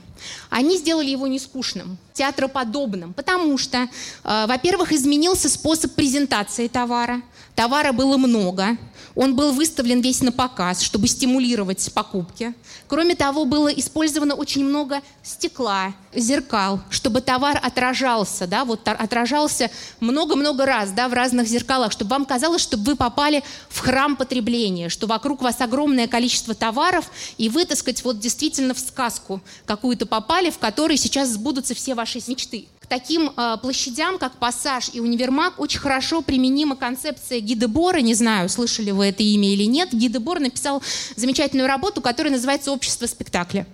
Они 0.50 0.78
сделали 0.78 1.10
его 1.10 1.28
не 1.28 1.40
скучным, 1.40 1.98
театроподобным, 2.14 3.14
потому 3.14 3.58
что, 3.58 3.88
э, 4.24 4.46
во-первых, 4.48 4.92
изменился 4.92 5.50
способ 5.50 5.94
презентации 5.94 6.68
товара. 6.68 7.22
Товара 7.56 7.92
было 7.92 8.18
много, 8.18 8.78
он 9.18 9.36
был 9.36 9.52
выставлен 9.52 10.00
весь 10.02 10.22
на 10.22 10.32
показ, 10.32 10.82
чтобы 10.82 11.08
стимулировать 11.08 11.92
покупки. 11.92 12.54
Кроме 12.88 13.16
того, 13.16 13.46
было 13.46 13.68
использовано 13.70 14.36
очень 14.36 14.64
много 14.64 15.02
стекла, 15.24 15.94
зеркал, 16.14 16.82
чтобы 16.92 17.22
товар 17.22 17.60
отражался, 17.62 18.46
да, 18.46 18.64
вот 18.64 18.88
отражался 18.88 19.72
много-много 20.00 20.68
раз, 20.68 20.92
да, 20.92 21.10
в 21.10 21.14
разных 21.14 21.48
зеркалах, 21.48 21.92
чтобы 21.92 22.12
вам 22.12 22.26
казалось, 22.26 22.62
что 22.62 22.78
вы 22.78 22.96
попали 22.96 23.44
в 23.70 23.80
храм 23.80 24.16
потребления, 24.16 24.88
что 24.88 25.08
вокруг 25.08 25.42
вас 25.42 25.62
огромное 25.62 26.08
количество 26.08 26.54
товаров, 26.54 27.10
и 27.38 27.50
вы, 27.50 27.66
так 27.66 27.78
сказать, 27.78 28.04
вот 28.04 28.20
действительно 28.20 28.74
в 28.74 28.80
сказку 28.80 29.42
какую-то 29.66 30.06
попали, 30.06 30.50
в 30.50 30.58
которой 30.58 30.98
сейчас 30.98 31.30
сбудутся 31.30 31.76
все 31.76 31.96
ваши 31.96 32.20
мечты 32.28 32.68
таким 32.88 33.32
э, 33.36 33.58
площадям, 33.62 34.18
как 34.18 34.38
Пассаж 34.38 34.90
и 34.94 35.00
Универмаг, 35.00 35.60
очень 35.60 35.80
хорошо 35.80 36.22
применима 36.22 36.76
концепция 36.76 37.40
Гида. 37.40 37.68
Не 38.02 38.14
знаю, 38.14 38.50
слышали 38.50 38.92
вы 38.92 39.08
это 39.08 39.24
имя 39.24 39.52
или 39.52 39.64
нет. 39.64 39.90
Гида 39.92 40.20
написал 40.40 40.82
замечательную 41.16 41.68
работу, 41.68 42.02
которая 42.02 42.34
называется 42.34 42.72
«Общество 42.72 43.06
спектакля». 43.06 43.68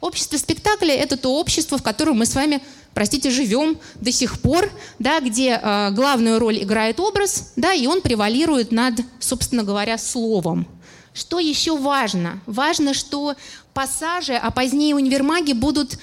Общество 0.00 0.36
спектакля– 0.36 0.94
это 0.96 1.16
то 1.16 1.34
общество, 1.34 1.78
в 1.78 1.82
котором 1.82 2.18
мы 2.18 2.26
с 2.26 2.34
вами, 2.34 2.62
простите, 2.92 3.30
живем 3.30 3.78
до 3.94 4.12
сих 4.12 4.40
пор, 4.40 4.70
да, 4.98 5.20
где 5.20 5.58
э, 5.62 5.90
главную 5.92 6.38
роль 6.38 6.62
играет 6.62 7.00
образ, 7.00 7.52
да, 7.56 7.72
и 7.72 7.86
он 7.86 8.02
превалирует 8.02 8.72
над, 8.72 8.94
собственно 9.20 9.64
говоря, 9.64 9.96
словом. 9.96 10.68
Что 11.16 11.38
еще 11.38 11.78
важно? 11.78 12.40
Важно, 12.44 12.92
что 12.92 13.36
пассажи, 13.72 14.34
а 14.34 14.50
позднее 14.50 14.94
универмаги 14.94 15.54
будут 15.54 15.98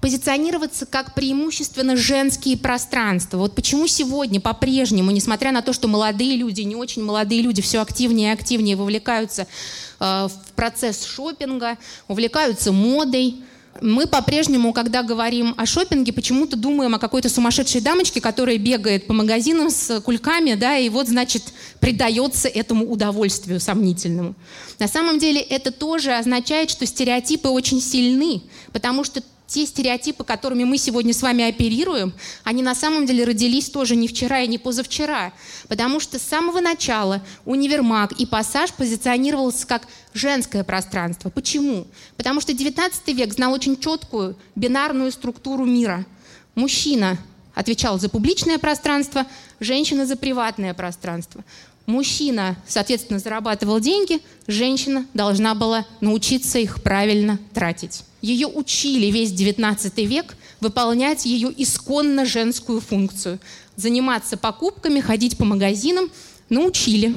позиционироваться 0.00 0.86
как 0.86 1.14
преимущественно 1.14 1.96
женские 1.96 2.58
пространства. 2.58 3.38
Вот 3.38 3.54
почему 3.54 3.86
сегодня 3.86 4.40
по-прежнему, 4.40 5.12
несмотря 5.12 5.52
на 5.52 5.62
то, 5.62 5.72
что 5.72 5.86
молодые 5.86 6.36
люди, 6.36 6.62
не 6.62 6.74
очень 6.74 7.04
молодые 7.04 7.42
люди 7.42 7.62
все 7.62 7.80
активнее 7.80 8.30
и 8.30 8.32
активнее 8.32 8.74
вовлекаются 8.74 9.46
э, 10.00 10.28
в 10.28 10.52
процесс 10.56 11.04
шопинга, 11.04 11.78
увлекаются 12.08 12.72
модой, 12.72 13.36
мы 13.80 14.06
по-прежнему, 14.06 14.72
когда 14.72 15.02
говорим 15.02 15.54
о 15.56 15.66
шопинге, 15.66 16.12
почему-то 16.12 16.56
думаем 16.56 16.94
о 16.94 16.98
какой-то 16.98 17.28
сумасшедшей 17.28 17.80
дамочке, 17.80 18.20
которая 18.20 18.58
бегает 18.58 19.06
по 19.06 19.12
магазинам 19.12 19.70
с 19.70 20.00
кульками, 20.00 20.54
да, 20.54 20.76
и 20.76 20.88
вот, 20.88 21.08
значит, 21.08 21.42
предается 21.80 22.48
этому 22.48 22.90
удовольствию 22.90 23.60
сомнительному. 23.60 24.34
На 24.78 24.88
самом 24.88 25.18
деле 25.18 25.40
это 25.40 25.70
тоже 25.70 26.12
означает, 26.12 26.70
что 26.70 26.86
стереотипы 26.86 27.48
очень 27.48 27.80
сильны, 27.80 28.42
потому 28.72 29.04
что 29.04 29.22
те 29.46 29.64
стереотипы, 29.64 30.24
которыми 30.24 30.64
мы 30.64 30.76
сегодня 30.78 31.14
с 31.14 31.22
вами 31.22 31.48
оперируем, 31.48 32.12
они 32.44 32.62
на 32.62 32.74
самом 32.74 33.06
деле 33.06 33.24
родились 33.24 33.70
тоже 33.70 33.94
не 33.94 34.08
вчера 34.08 34.40
и 34.40 34.48
не 34.48 34.58
позавчера. 34.58 35.32
Потому 35.68 36.00
что 36.00 36.18
с 36.18 36.22
самого 36.22 36.60
начала 36.60 37.22
универмаг 37.44 38.12
и 38.12 38.26
пассаж 38.26 38.72
позиционировался 38.72 39.66
как 39.66 39.86
женское 40.14 40.64
пространство. 40.64 41.30
Почему? 41.30 41.86
Потому 42.16 42.40
что 42.40 42.52
XIX 42.52 42.90
век 43.12 43.32
знал 43.32 43.52
очень 43.52 43.78
четкую 43.78 44.36
бинарную 44.54 45.12
структуру 45.12 45.64
мира. 45.64 46.04
Мужчина 46.54 47.18
отвечал 47.54 47.98
за 47.98 48.08
публичное 48.08 48.58
пространство, 48.58 49.26
женщина 49.60 50.06
за 50.06 50.16
приватное 50.16 50.74
пространство. 50.74 51.44
Мужчина, 51.86 52.56
соответственно, 52.66 53.20
зарабатывал 53.20 53.78
деньги, 53.78 54.20
женщина 54.48 55.06
должна 55.14 55.54
была 55.54 55.86
научиться 56.00 56.58
их 56.58 56.82
правильно 56.82 57.38
тратить. 57.54 58.02
Ее 58.20 58.48
учили 58.48 59.06
весь 59.06 59.30
XIX 59.30 60.04
век 60.04 60.36
выполнять 60.60 61.26
ее 61.26 61.52
исконно 61.56 62.26
женскую 62.26 62.80
функцию. 62.80 63.38
Заниматься 63.76 64.36
покупками, 64.36 65.00
ходить 65.00 65.36
по 65.36 65.44
магазинам 65.44 66.10
научили. 66.48 67.14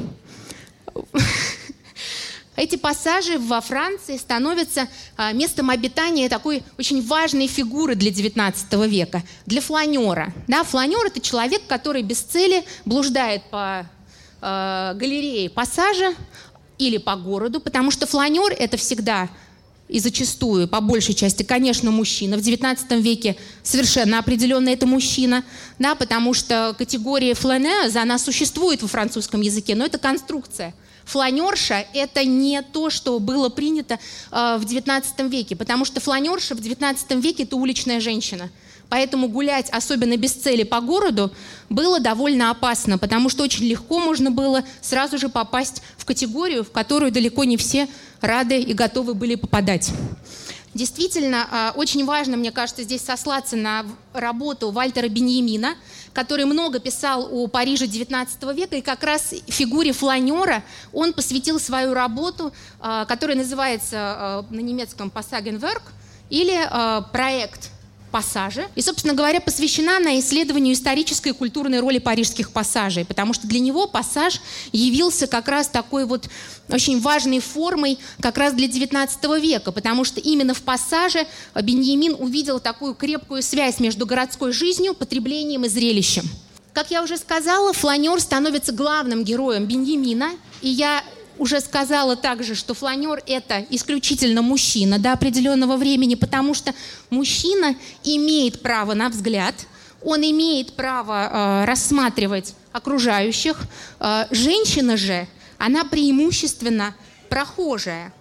Эти 2.56 2.76
пассажи 2.76 3.40
во 3.40 3.62
Франции 3.62 4.18
становятся 4.18 4.90
а, 5.16 5.32
местом 5.32 5.70
обитания 5.70 6.28
такой 6.28 6.62
очень 6.78 7.02
важной 7.02 7.48
фигуры 7.48 7.96
для 7.96 8.12
XIX 8.12 8.86
века, 8.86 9.24
для 9.46 9.62
фланера. 9.62 10.34
Да, 10.50 10.66
фланер– 10.66 11.06
это 11.08 11.22
человек, 11.22 11.62
который 11.68 12.04
без 12.04 12.20
цели 12.20 12.66
блуждает 12.84 13.44
по 13.50 13.88
э, 14.42 14.94
галерее 14.96 15.50
пассажа 15.50 16.14
или 16.78 16.98
по 16.98 17.16
городу, 17.16 17.60
потому 17.60 17.92
что 17.92 18.08
фланер– 18.08 18.54
это 18.60 18.78
всегда 18.78 19.30
и 19.90 20.00
зачастую, 20.00 20.68
по 20.68 20.82
большей 20.82 21.16
части, 21.16 21.44
конечно, 21.44 21.90
мужчина. 21.90 22.38
В 22.38 22.42
XIX 22.42 23.02
веке 23.02 23.36
совершенно 23.64 24.20
определенно 24.20 24.70
это 24.70 24.86
мужчина, 24.86 25.44
да, 25.80 25.96
потому 25.96 26.34
что 26.36 26.76
категория 26.78 27.34
фланез, 27.34 27.96
она 27.96 28.20
существует 28.20 28.84
во 28.84 28.88
французском 28.88 29.42
языке, 29.42 29.76
но 29.76 29.86
это 29.86 29.98
конструкция. 29.98 30.76
Фланерша– 31.06 31.86
это 31.96 32.24
не 32.24 32.62
то, 32.62 32.92
что 32.92 33.18
было 33.18 33.50
принято 33.50 33.96
э, 33.96 34.58
в 34.60 34.66
XIX 34.66 35.28
веке, 35.28 35.56
потому 35.56 35.86
что 35.86 36.00
фланерша 36.00 36.54
в 36.54 36.60
XIX 36.60 37.20
веке– 37.20 37.44
это 37.46 37.56
уличная 37.56 38.00
женщина– 38.00 38.50
Поэтому 38.90 39.28
гулять, 39.28 39.70
особенно 39.70 40.18
без 40.18 40.34
цели 40.34 40.64
по 40.64 40.82
городу, 40.82 41.32
было 41.70 42.00
довольно 42.00 42.50
опасно, 42.50 42.98
потому 42.98 43.30
что 43.30 43.44
очень 43.44 43.66
легко 43.66 44.00
можно 44.00 44.32
было 44.32 44.64
сразу 44.82 45.18
же 45.18 45.30
попасть 45.30 45.84
в 45.98 46.06
категорию, 46.06 46.64
в 46.64 46.72
которую 46.72 47.12
далеко 47.12 47.44
не 47.44 47.56
все 47.56 47.88
рады 48.20 48.60
и 48.60 48.74
готовы 48.74 49.14
были 49.14 49.36
попадать. 49.36 49.92
Действительно, 50.74 51.48
а, 51.52 51.74
очень 51.76 52.06
важно, 52.06 52.38
мне 52.38 52.52
кажется, 52.52 52.84
здесь 52.84 53.02
сослаться 53.02 53.56
на 53.56 53.86
работу 54.14 54.70
Вальтера 54.70 55.08
Беньямина, 55.08 55.76
который 56.14 56.46
много 56.46 56.80
писал 56.80 57.28
о 57.32 57.48
Париже 57.48 57.86
XIX 57.86 58.54
века, 58.54 58.76
и 58.76 58.82
как 58.82 59.04
раз 59.04 59.34
фигуре 59.48 59.94
фланера 59.94 60.64
он 60.94 61.14
посвятил 61.14 61.60
свою 61.60 61.94
работу, 61.94 62.54
а, 62.80 63.06
которая 63.06 63.36
называется 63.36 63.98
а, 63.98 64.46
на 64.52 64.60
немецком 64.60 65.12
«Passagenwerk», 65.14 65.82
или 66.30 66.54
проект 67.12 67.72
пассажи. 68.10 68.68
И, 68.76 68.82
собственно 68.82 69.14
говоря, 69.14 69.40
посвящена 69.40 69.98
она 69.98 70.20
исследованию 70.20 70.74
исторической 70.74 71.30
и 71.30 71.34
культурной 71.34 71.80
роли 71.80 72.00
парижских 72.00 72.52
пассажей, 72.52 73.06
потому 73.06 73.34
что 73.34 73.48
для 73.48 73.60
него 73.60 73.88
пассаж 73.88 74.42
явился 74.72 75.28
как 75.28 75.48
раз 75.48 75.68
такой 75.68 76.06
вот 76.06 76.30
очень 76.70 77.00
важной 77.00 77.40
формой 77.40 78.00
как 78.20 78.38
раз 78.38 78.54
для 78.54 78.68
XIX 78.68 79.40
века, 79.40 79.72
потому 79.72 80.04
что 80.04 80.20
именно 80.20 80.54
в 80.54 80.62
пассаже 80.62 81.28
Беньямин 81.56 82.16
увидел 82.20 82.60
такую 82.60 82.96
крепкую 82.96 83.42
связь 83.42 83.80
между 83.80 84.06
городской 84.06 84.52
жизнью, 84.52 84.94
потреблением 84.94 85.66
и 85.66 85.70
зрелищем. 85.70 86.24
Как 86.74 86.92
я 86.92 87.04
уже 87.04 87.18
сказала, 87.18 87.74
фланер 87.74 88.20
становится 88.20 88.72
главным 88.72 89.24
героем 89.24 89.66
Беньямина, 89.66 90.32
и 90.62 90.70
я 90.70 91.04
уже 91.40 91.62
сказала 91.62 92.16
также, 92.16 92.54
что 92.54 92.74
фланер– 92.74 93.24
это 93.26 93.66
исключительно 93.70 94.42
мужчина 94.42 95.00
до 95.00 95.14
определенного 95.14 95.78
времени, 95.78 96.16
потому 96.16 96.54
что 96.54 96.76
мужчина 97.10 97.76
имеет 98.04 98.62
право 98.62 98.94
на 98.94 99.10
взгляд, 99.10 99.56
он 100.04 100.22
имеет 100.22 100.74
право 100.74 101.64
э, 101.64 101.66
рассматривать 101.66 102.54
окружающих. 102.72 103.58
Э, 104.00 104.26
женщина 104.32 104.98
же, 104.98 105.28
она 105.58 105.84
преимущественно 105.86 106.96
прохожая. 107.30 108.14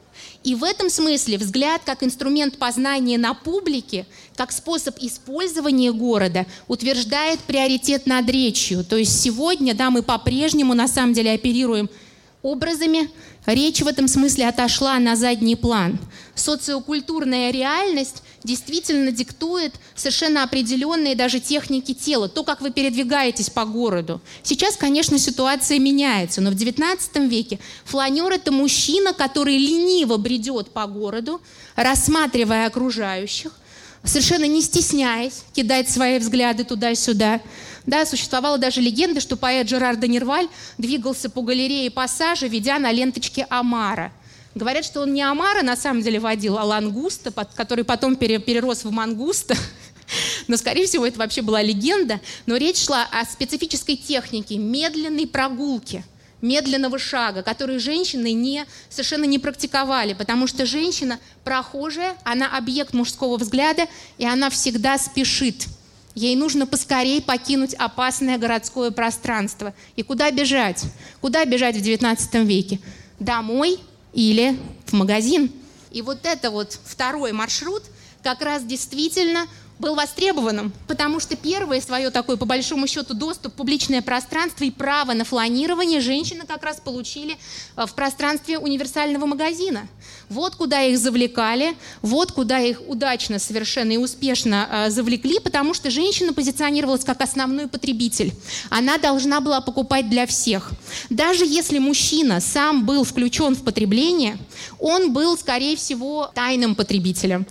И 0.44 0.54
в 0.54 0.64
этом 0.64 0.88
смысле 0.88 1.36
взгляд 1.36 1.82
как 1.84 2.02
инструмент 2.02 2.58
познания 2.58 3.18
на 3.18 3.34
публике, 3.34 4.06
как 4.36 4.52
способ 4.52 4.96
использования 5.00 5.92
города, 5.92 6.46
утверждает 6.68 7.40
приоритет 7.40 8.06
над 8.06 8.28
речью. 8.30 8.84
То 8.84 8.96
есть 8.96 9.20
сегодня 9.20 9.74
да, 9.74 9.90
мы 9.90 10.02
по-прежнему 10.02 10.74
на 10.74 10.86
самом 10.88 11.12
деле 11.12 11.32
оперируем 11.32 11.90
образами, 12.48 13.10
речь 13.46 13.82
в 13.82 13.86
этом 13.86 14.08
смысле 14.08 14.48
отошла 14.48 14.98
на 14.98 15.16
задний 15.16 15.56
план. 15.56 15.98
Социокультурная 16.34 17.50
реальность 17.50 18.22
действительно 18.44 19.10
диктует 19.10 19.74
совершенно 19.94 20.42
определенные 20.44 21.14
даже 21.14 21.40
техники 21.40 21.92
тела, 21.92 22.28
то, 22.28 22.44
как 22.44 22.60
вы 22.60 22.70
передвигаетесь 22.70 23.50
по 23.50 23.64
городу. 23.64 24.20
Сейчас, 24.42 24.76
конечно, 24.76 25.18
ситуация 25.18 25.78
меняется, 25.78 26.40
но 26.40 26.50
в 26.50 26.54
XIX 26.54 27.28
веке 27.28 27.58
фланер– 27.84 28.32
это 28.32 28.52
мужчина, 28.52 29.12
который 29.12 29.58
лениво 29.58 30.16
бредет 30.16 30.70
по 30.70 30.86
городу, 30.86 31.40
рассматривая 31.76 32.66
окружающих, 32.66 33.52
совершенно 34.04 34.46
не 34.46 34.62
стесняясь 34.62 35.42
кидать 35.52 35.90
свои 35.90 36.18
взгляды 36.18 36.64
туда-сюда. 36.64 37.40
Да, 37.88 38.04
существовала 38.04 38.58
даже 38.58 38.82
легенда, 38.82 39.18
что 39.18 39.38
поэт 39.38 39.66
Жерар 39.66 39.96
де 39.96 40.08
Нерваль 40.08 40.46
двигался 40.76 41.30
по 41.30 41.40
галерее 41.40 41.90
пассажа, 41.90 42.46
ведя 42.46 42.78
на 42.78 42.92
ленточке 42.92 43.46
омара. 43.48 44.12
Говорят, 44.54 44.84
что 44.84 45.00
он 45.00 45.14
не 45.14 45.22
омара 45.22 45.62
на 45.62 45.74
самом 45.74 46.02
деле 46.02 46.20
водил, 46.20 46.58
а 46.58 46.64
лангуста, 46.64 47.32
который 47.32 47.84
потом 47.84 48.16
перерос 48.16 48.84
в 48.84 48.90
мангуста. 48.90 49.56
Но, 50.48 50.58
скорее 50.58 50.84
всего, 50.86 51.06
это 51.06 51.18
вообще 51.18 51.40
была 51.40 51.62
легенда. 51.62 52.20
Но 52.44 52.58
речь 52.58 52.84
шла 52.84 53.08
о 53.10 53.24
специфической 53.24 53.96
технике 53.96 54.58
медленной 54.58 55.26
прогулки– 55.26 56.04
медленного 56.40 56.98
шага, 56.98 57.42
который 57.42 57.78
женщины 57.78 58.32
не, 58.32 58.64
совершенно 58.88 59.24
не 59.24 59.38
практиковали, 59.38 60.12
потому 60.12 60.46
что 60.46 60.66
женщина 60.66 61.18
прохожая, 61.42 62.16
она 62.22 62.56
объект 62.56 62.94
мужского 62.94 63.38
взгляда, 63.38 63.86
и 64.18 64.24
она 64.24 64.50
всегда 64.50 64.98
спешит. 64.98 65.66
Ей 66.18 66.34
нужно 66.34 66.66
поскорее 66.66 67.22
покинуть 67.22 67.74
опасное 67.74 68.38
городское 68.38 68.90
пространство. 68.90 69.72
И 69.94 70.02
куда 70.02 70.32
бежать? 70.32 70.82
Куда 71.20 71.44
бежать 71.44 71.76
в 71.76 71.80
XIX 71.80 72.44
веке? 72.44 72.80
Домой 73.20 73.78
или 74.12 74.58
в 74.86 74.94
магазин? 74.94 75.52
И 75.92 76.02
вот 76.02 76.26
это 76.26 76.50
вот 76.50 76.76
второй 76.84 77.30
маршрут 77.30 77.84
как 78.24 78.42
раз 78.42 78.64
действительно 78.64 79.46
был 79.78 79.94
востребованным, 79.94 80.72
потому 80.86 81.20
что 81.20 81.36
первое 81.36 81.80
свое 81.80 82.10
такое, 82.10 82.36
по 82.36 82.46
большому 82.46 82.86
счету, 82.86 83.14
доступ 83.14 83.52
в 83.52 83.56
публичное 83.56 84.02
пространство 84.02 84.64
и 84.64 84.70
право 84.70 85.12
на 85.12 85.24
фланирование 85.24 86.00
женщины 86.00 86.44
как 86.46 86.64
раз 86.64 86.80
получили 86.80 87.36
э, 87.76 87.86
в 87.86 87.94
пространстве 87.94 88.58
универсального 88.58 89.26
магазина. 89.26 89.86
Вот 90.28 90.56
куда 90.56 90.82
их 90.82 90.98
завлекали, 90.98 91.74
вот 92.02 92.32
куда 92.32 92.58
их 92.60 92.82
удачно 92.86 93.38
совершенно 93.38 93.92
и 93.92 93.96
успешно 93.96 94.68
э, 94.70 94.90
завлекли, 94.90 95.38
потому 95.38 95.74
что 95.74 95.90
женщина 95.90 96.32
позиционировалась 96.32 97.04
как 97.04 97.20
основной 97.22 97.68
потребитель. 97.68 98.32
Она 98.70 98.98
должна 98.98 99.40
была 99.40 99.60
покупать 99.60 100.10
для 100.10 100.26
всех. 100.26 100.72
Даже 101.08 101.44
если 101.46 101.78
мужчина 101.78 102.40
сам 102.40 102.84
был 102.84 103.04
включен 103.04 103.54
в 103.54 103.62
потребление, 103.62 104.38
он 104.78 105.12
был, 105.12 105.38
скорее 105.38 105.76
всего, 105.76 106.30
тайным 106.34 106.74
потребителем. 106.74 107.46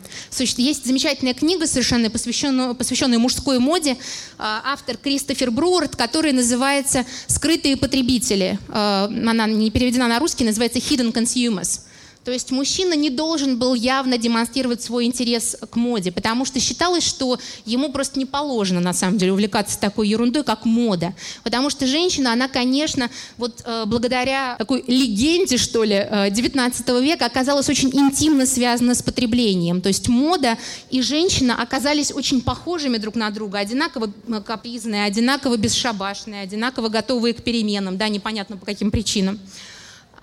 Есть 0.58 0.86
замечательная 0.86 1.34
книга 1.34 1.68
совершенно 1.68 2.10
посвященную, 2.18 2.74
посвященную 2.76 3.20
мужской 3.20 3.60
моде, 3.60 3.96
а, 4.38 4.62
автор 4.66 4.98
Кристофер 4.98 5.52
Бруард, 5.52 5.96
который 5.96 6.34
называется 6.34 7.06
«Скрытые 7.28 7.78
потребители». 7.78 8.60
А, 8.70 9.06
она 9.06 9.46
не 9.46 9.70
переведена 9.70 10.08
на 10.08 10.20
русский, 10.20 10.44
называется 10.44 10.80
«Hidden 10.80 11.14
Consumers». 11.14 11.82
То 12.28 12.34
есть 12.34 12.52
мужчина 12.52 12.94
не 12.94 13.10
должен 13.10 13.58
был 13.58 13.74
явно 13.74 14.18
демонстрировать 14.18 14.82
свой 14.82 15.06
интерес 15.06 15.56
к 15.70 15.78
моде, 15.78 16.12
потому 16.12 16.44
что 16.44 16.60
считалось, 16.60 17.06
что 17.06 17.40
ему 17.66 17.90
просто 17.90 18.20
не 18.20 18.26
положено, 18.26 18.82
на 18.82 18.92
самом 18.92 19.18
деле, 19.18 19.32
увлекаться 19.32 19.80
такой 19.80 20.10
ерундой, 20.10 20.44
как 20.44 20.66
мода. 20.66 21.14
Потому 21.46 21.70
что 21.70 21.88
женщина, 21.88 22.34
она, 22.34 22.50
конечно, 22.50 23.10
вот 23.38 23.62
э, 23.64 23.86
благодаря 23.88 24.58
такой 24.58 24.84
легенде, 24.88 25.56
что 25.56 25.86
ли, 25.86 25.96
э, 25.96 26.30
19 26.30 26.90
века 27.02 27.28
оказалась 27.28 27.70
очень 27.70 27.92
интимно 27.98 28.46
связана 28.46 28.94
с 28.94 29.02
потреблением. 29.02 29.80
То 29.80 29.88
есть 29.88 30.10
мода 30.10 30.58
и 30.90 31.02
женщина 31.02 31.56
оказались 31.56 32.12
очень 32.12 32.42
похожими 32.42 32.98
друг 32.98 33.16
на 33.16 33.30
друга, 33.30 33.60
одинаково 33.60 34.12
капризные, 34.46 35.06
одинаково 35.06 35.56
бесшабашные, 35.56 36.42
одинаково 36.42 36.90
готовые 36.90 37.34
к 37.34 37.42
переменам, 37.42 37.98
да, 37.98 38.10
непонятно 38.10 38.58
по 38.58 38.66
каким 38.66 38.92
причинам. 38.92 39.40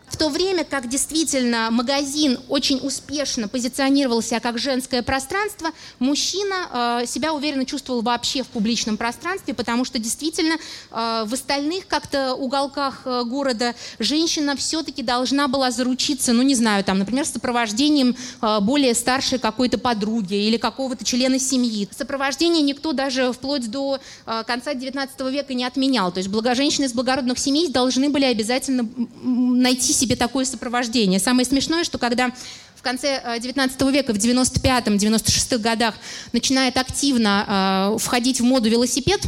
В 0.08 0.16
то 0.16 0.28
время 0.28 0.64
как 0.64 0.88
действительно 0.88 1.70
магазин 1.70 2.38
очень 2.48 2.78
успешно 2.82 3.48
позиционировал 3.48 4.22
себя 4.22 4.38
как 4.38 4.58
женское 4.58 5.02
пространство, 5.02 5.70
мужчина 5.98 7.00
э, 7.02 7.06
себя 7.06 7.32
уверенно 7.32 7.64
чувствовал 7.64 8.02
вообще 8.02 8.42
в 8.42 8.48
публичном 8.48 8.96
пространстве, 8.96 9.54
потому 9.54 9.84
что 9.84 9.98
действительно 9.98 10.54
э, 10.54 11.24
в 11.26 11.32
остальных 11.32 11.86
как-то 11.86 12.34
уголках 12.34 13.02
э, 13.06 13.24
города 13.24 13.74
женщина 13.98 14.56
все-таки 14.56 15.02
должна 15.02 15.48
была 15.48 15.70
заручиться, 15.70 16.32
ну 16.32 16.42
не 16.42 16.54
знаю, 16.54 16.84
там, 16.84 16.98
например, 16.98 17.24
сопровождением 17.26 18.14
э, 18.42 18.60
более 18.60 18.94
старшей 18.94 19.38
какой-то 19.38 19.78
подруги 19.78 20.34
или 20.34 20.58
какого-то 20.58 21.04
члена 21.04 21.38
семьи. 21.40 21.88
Сопровождение 21.96 22.62
никто 22.62 22.92
даже 22.92 23.32
вплоть 23.32 23.70
до 23.70 23.98
э, 24.26 24.44
конца 24.46 24.74
XIX 24.74 25.08
века 25.30 25.54
не 25.54 25.64
отменял. 25.64 26.12
То 26.12 26.18
есть 26.20 26.30
женщины 26.54 26.84
из 26.84 26.92
благородных 26.92 27.38
семей 27.38 27.68
должны 27.68 28.10
были 28.10 28.26
обязательно 28.26 28.86
найти 29.22 29.93
себе 29.94 30.16
такое 30.16 30.44
сопровождение. 30.44 31.20
Самое 31.20 31.46
смешное, 31.46 31.84
что 31.84 31.98
когда 31.98 32.30
в 32.76 32.82
конце 32.82 33.22
XIX 33.38 33.70
э, 33.78 33.92
века, 33.92 34.12
в 34.12 34.16
95-96 34.16 35.58
годах, 35.58 35.94
начинает 36.32 36.76
активно 36.76 37.94
э, 37.94 37.98
входить 37.98 38.40
в 38.40 38.44
моду 38.44 38.68
велосипед, 38.68 39.20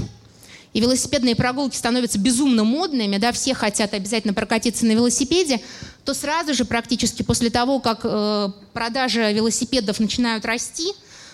и 0.73 0.81
велосипедные 0.81 1.35
прогулки 1.35 1.75
становятся 1.75 2.19
безумно 2.19 2.63
модными, 2.63 3.17
да, 3.17 3.33
все 3.33 3.55
хотят 3.55 3.95
обязательно 3.95 4.35
прокатиться 4.35 4.85
на 4.85 4.93
велосипеде, 4.93 5.63
то 6.05 6.13
сразу 6.13 6.53
же 6.53 6.67
практически 6.67 7.23
после 7.23 7.49
того, 7.49 7.81
как 7.81 8.01
э, 8.05 8.49
продажи 8.75 9.33
велосипедов 9.33 10.01
начинают 10.01 10.45
расти, 10.45 10.93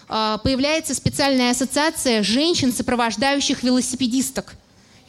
э, 0.09 0.39
появляется 0.45 0.95
специальная 0.95 1.51
ассоциация 1.51 2.23
женщин, 2.23 2.73
сопровождающих 2.73 3.65
велосипедисток– 3.65 4.55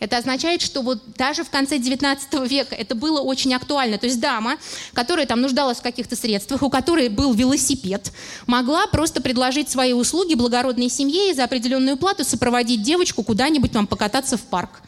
Это 0.03 0.17
означает, 0.17 0.61
что 0.61 0.81
вот 0.81 0.99
даже 1.17 1.45
в 1.45 1.49
конце 1.49 1.77
19 1.77 2.33
века 2.49 2.75
это 2.75 2.93
было 2.93 3.21
очень 3.21 3.53
актуально. 3.53 3.97
То 3.97 4.05
есть 4.05 4.19
дама, 4.19 4.57
которая 4.91 5.25
там 5.25 5.39
нуждалась 5.39 5.77
в 5.77 5.81
каких-то 5.81 6.17
средствах, 6.17 6.61
у 6.61 6.69
которой 6.69 7.07
был 7.07 7.33
велосипед, 7.33 8.11
могла 8.45 8.85
просто 8.87 9.21
предложить 9.21 9.69
свои 9.69 9.93
услуги 9.93 10.33
благородной 10.33 10.89
семье 10.89 11.31
и 11.31 11.33
за 11.33 11.45
определенную 11.45 11.95
плату 11.95 12.25
сопроводить 12.25 12.83
девочку 12.83 13.23
куда-нибудь 13.23 13.71
там 13.71 13.87
покататься 13.87 14.35
в 14.35 14.41
парк. 14.41 14.81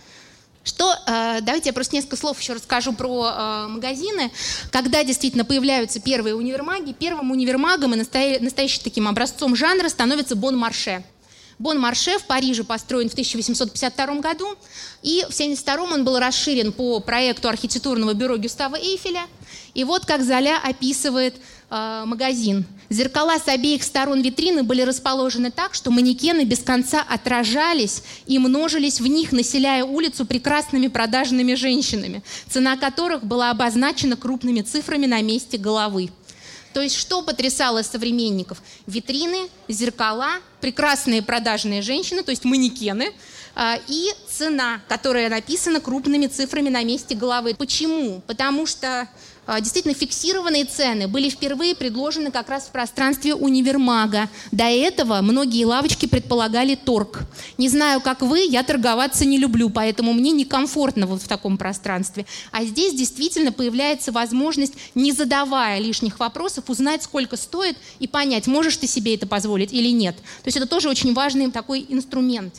Что, 0.65 0.91
э, 1.07 1.39
давайте 1.41 1.69
я 1.69 1.73
просто 1.73 1.95
несколько 1.95 2.17
слов 2.17 2.37
еще 2.41 2.51
расскажу 2.51 2.91
про 2.91 3.29
э, 3.29 3.67
магазины. 3.69 4.31
Когда 4.69 5.01
действительно 5.05 5.45
появляются 5.45 6.01
первые 6.01 6.35
универмаги, 6.35 6.91
первым 6.91 7.31
универмагом 7.31 7.93
и 7.93 7.97
настоящим 7.97 8.83
таким 8.83 9.07
образцом 9.07 9.55
жанра 9.55 9.87
становится 9.87 10.35
Бон 10.35 10.57
Марше. 10.57 11.05
Бон 11.57 11.79
Марше 11.79 12.17
в 12.19 12.25
Париже 12.25 12.63
построен 12.63 13.09
в 13.09 13.13
1852 13.13 14.05
году, 14.15 14.47
и 15.01 15.21
в 15.21 15.33
1972 15.33 15.83
он 15.83 16.03
был 16.03 16.19
расширен 16.19 16.71
по 16.73 16.99
проекту 16.99 17.47
архитектурного 17.47 18.13
бюро 18.13 18.37
Гюстава 18.37 18.75
Эйфеля. 18.75 19.25
И 19.73 19.83
вот 19.83 20.05
как 20.05 20.23
Золя 20.23 20.59
описывает 20.61 21.35
э, 21.69 22.03
магазин. 22.05 22.65
Зеркала 22.89 23.37
с 23.39 23.47
обеих 23.47 23.83
сторон 23.83 24.21
витрины 24.21 24.63
были 24.63 24.81
расположены 24.81 25.51
так, 25.51 25.73
что 25.73 25.91
манекены 25.91 26.43
без 26.43 26.59
конца 26.59 27.01
отражались 27.01 28.03
и 28.25 28.37
множились 28.37 28.99
в 28.99 29.07
них, 29.07 29.31
населяя 29.31 29.83
улицу 29.83 30.25
прекрасными 30.25 30.87
продажными 30.87 31.55
женщинами, 31.55 32.21
цена 32.49 32.77
которых 32.77 33.23
была 33.23 33.51
обозначена 33.51 34.15
крупными 34.15 34.61
цифрами 34.61 35.05
на 35.05 35.21
месте 35.21 35.57
головы. 35.57 36.09
То 36.75 36.81
есть 36.81 36.97
что 36.97 37.21
потрясало 37.21 37.83
современников? 37.83 38.61
Витрины, 38.85 39.47
зеркала, 39.69 40.41
прекрасные 40.59 41.21
продажные 41.21 41.81
женщины, 41.81 42.21
то 42.21 42.31
есть 42.31 42.43
манекены, 42.43 43.13
а, 43.55 43.79
и 43.87 44.09
цена, 44.29 44.81
которая 44.89 45.29
написана 45.29 45.79
крупными 45.79 46.27
цифрами 46.27 46.67
на 46.67 46.83
месте 46.83 47.15
головы. 47.15 47.55
Почему? 47.55 48.21
Потому 48.27 48.65
что 48.65 49.07
действительно 49.47 49.93
фиксированные 49.93 50.65
цены 50.65 51.07
были 51.07 51.29
впервые 51.29 51.75
предложены 51.75 52.31
как 52.31 52.49
раз 52.49 52.63
в 52.63 52.71
пространстве 52.71 53.35
универмага. 53.35 54.29
До 54.51 54.65
этого 54.65 55.21
многие 55.21 55.65
лавочки 55.65 56.07
предполагали 56.07 56.75
торг. 56.75 57.21
Не 57.57 57.69
знаю, 57.69 58.01
как 58.01 58.21
вы, 58.21 58.39
я 58.39 58.63
торговаться 58.63 59.25
не 59.25 59.37
люблю, 59.37 59.69
поэтому 59.69 60.13
мне 60.13 60.31
некомфортно 60.31 61.05
вот 61.05 61.21
в 61.21 61.27
таком 61.27 61.57
пространстве. 61.57 62.25
А 62.51 62.63
здесь 62.63 62.93
действительно 62.93 63.51
появляется 63.51 64.11
возможность, 64.11 64.73
не 64.95 65.11
задавая 65.11 65.79
лишних 65.79 66.19
вопросов, 66.19 66.65
узнать, 66.67 67.03
сколько 67.03 67.37
стоит 67.37 67.77
и 67.99 68.07
понять, 68.07 68.47
можешь 68.47 68.77
ты 68.77 68.87
себе 68.87 69.15
это 69.15 69.27
позволить 69.27 69.71
или 69.73 69.89
нет. 69.89 70.15
То 70.15 70.47
есть 70.47 70.57
это 70.57 70.65
тоже 70.65 70.89
очень 70.89 71.13
важный 71.13 71.51
такой 71.51 71.85
инструмент. 71.87 72.55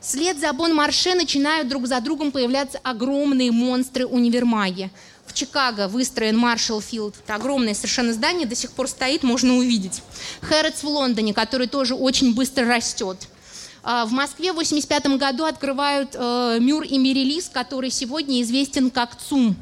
Вслед 0.00 0.40
за 0.40 0.52
Бон 0.54 0.74
Марше 0.74 1.14
начинают 1.14 1.68
друг 1.68 1.86
за 1.86 2.00
другом 2.00 2.32
появляться 2.32 2.78
огромные 2.82 3.52
монстры 3.52 4.06
универмаги. 4.06 4.90
В 5.30 5.32
Чикаго 5.32 5.86
выстроен 5.86 6.36
Маршалл 6.36 6.80
Филд. 6.80 7.14
Это 7.22 7.36
огромное 7.36 7.72
совершенно 7.72 8.12
здание, 8.12 8.48
до 8.48 8.56
сих 8.56 8.72
пор 8.72 8.88
стоит, 8.88 9.22
можно 9.22 9.58
увидеть. 9.58 10.02
Хэротс 10.40 10.82
в 10.82 10.88
Лондоне, 10.88 11.32
который 11.32 11.68
тоже 11.68 11.94
очень 11.94 12.34
быстро 12.34 12.66
растет. 12.66 13.16
А, 13.84 14.06
в 14.06 14.10
Москве 14.10 14.48
в 14.48 14.58
1985 14.58 15.18
году 15.20 15.44
открывают 15.44 16.16
э, 16.16 16.58
Мюр 16.60 16.82
и 16.82 16.98
Мирелис, 16.98 17.48
который 17.48 17.90
сегодня 17.90 18.42
известен 18.42 18.90
как 18.90 19.16
ЦУМ. 19.16 19.54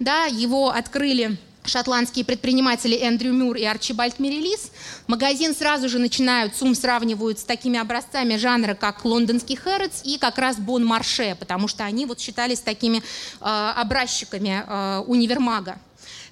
Да, 0.00 0.26
его 0.26 0.68
открыли 0.68 1.38
шотландские 1.68 2.24
предприниматели 2.24 2.96
Эндрю 2.96 3.32
Мюр 3.32 3.56
и 3.56 3.64
Арчибальд 3.64 4.18
Мирелис. 4.18 4.70
Магазин 5.06 5.54
сразу 5.54 5.88
же 5.88 5.98
начинают, 5.98 6.56
СУМ 6.56 6.74
сравнивают 6.74 7.38
с 7.38 7.44
такими 7.44 7.78
образцами 7.78 8.36
жанра, 8.36 8.74
как 8.74 9.04
лондонский 9.04 9.56
Хэрротс 9.56 10.02
и 10.04 10.18
как 10.18 10.38
раз 10.38 10.56
Бон 10.56 10.84
Марше, 10.84 11.36
потому 11.38 11.68
что 11.68 11.84
они 11.84 12.06
вот 12.06 12.20
считались 12.20 12.60
такими 12.60 12.98
э, 12.98 13.02
образчиками 13.40 14.64
э, 14.66 14.98
универмага. 15.06 15.78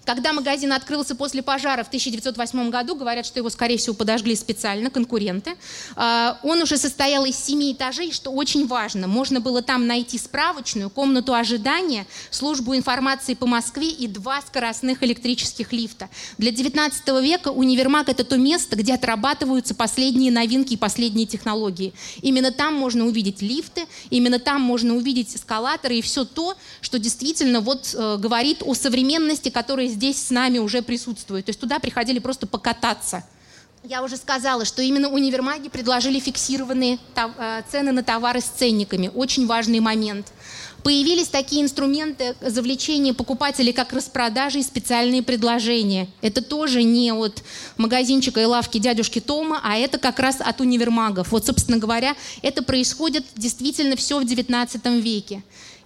Когда 0.05 0.33
магазин 0.35 0.73
открылся 0.73 1.15
после 1.15 1.43
пожара 1.43 1.83
в 1.83 1.89
1908 1.89 2.71
году, 2.71 2.95
говорят, 2.95 3.25
что 3.25 3.39
его, 3.39 3.49
скорее 3.49 3.79
всего, 3.79 3.95
подожгли 3.95 4.37
специально 4.37 4.91
конкуренты, 4.91 5.57
а, 5.97 6.39
он 6.43 6.61
уже 6.61 6.77
состоял 6.77 7.25
из 7.25 7.37
семи 7.37 7.73
этажей, 7.73 8.13
что 8.13 8.31
очень 8.31 8.67
важно. 8.67 9.07
Можно 9.07 9.41
было 9.41 9.63
там 9.63 9.87
найти 9.87 10.19
справочную, 10.19 10.91
комнату 10.91 11.35
ожидания, 11.35 12.07
службу 12.31 12.77
информации 12.77 13.35
по 13.35 13.47
Москве 13.47 13.89
и 13.89 14.07
два 14.07 14.43
скоростных 14.43 15.03
электрических 15.03 15.73
лифта. 15.73 16.11
Для 16.37 16.51
19 16.51 17.09
века 17.23 17.49
универмаг– 17.49 18.09
это 18.11 18.25
то 18.25 18.37
место, 18.37 18.77
где 18.77 18.95
отрабатываются 18.95 19.75
последние 19.75 20.31
новинки 20.31 20.75
и 20.75 20.77
последние 20.77 21.27
технологии. 21.27 21.95
Именно 22.21 22.51
там 22.51 22.75
можно 22.75 23.07
увидеть 23.07 23.41
лифты, 23.41 23.87
именно 24.11 24.39
там 24.39 24.61
можно 24.61 24.95
увидеть 24.95 25.35
эскалаторы 25.35 25.97
и 25.97 26.03
все 26.03 26.25
то, 26.25 26.55
что 26.83 26.99
действительно 26.99 27.61
вот, 27.61 27.95
э, 27.95 28.17
говорит 28.19 28.63
о 28.63 28.75
современности, 28.75 29.49
которая 29.49 29.94
здесь 29.95 30.27
с 30.27 30.31
нами 30.31 30.59
уже 30.59 30.83
присутствуют. 30.83 31.47
То 31.47 31.51
есть 31.51 31.61
туда 31.61 31.79
приходили 31.79 32.19
просто 32.19 32.47
покататься. 32.47 33.25
Я 33.87 34.03
уже 34.03 34.17
сказала, 34.17 34.65
что 34.65 34.81
именно 34.81 35.11
универмаги 35.11 35.69
предложили 35.69 36.19
фиксированные 36.19 36.99
э, 37.17 37.63
цены 37.71 37.93
на 37.93 38.03
товары 38.03 38.41
с 38.41 38.45
ценниками. 38.45 39.11
Очень 39.15 39.47
важный 39.47 39.81
момент. 39.81 40.33
Появились 40.83 41.29
такие 41.29 41.63
инструменты 41.63 42.35
завлечения 42.41 43.15
покупателей, 43.15 43.73
как 43.73 43.93
распродажи 43.93 44.61
и 44.61 44.63
специальные 44.63 45.23
предложения. 45.23 46.09
Это 46.23 46.43
тоже 46.43 46.83
не 46.83 47.13
от 47.13 47.43
магазинчика 47.79 48.41
и 48.41 48.45
лавки 48.45 48.79
дядюшки 48.79 49.21
Тома, 49.21 49.61
а 49.63 49.77
это 49.77 49.99
как 49.99 50.19
раз 50.19 50.41
от 50.41 50.61
универмагов. 50.61 51.33
Вот, 51.33 51.47
собственно 51.47 51.79
говоря, 51.79 52.15
это 52.43 52.63
происходит 52.63 53.25
действительно 53.35 53.97
все 53.97 54.19
в 54.19 54.25
XIX 54.25 55.01
веке. 55.01 55.43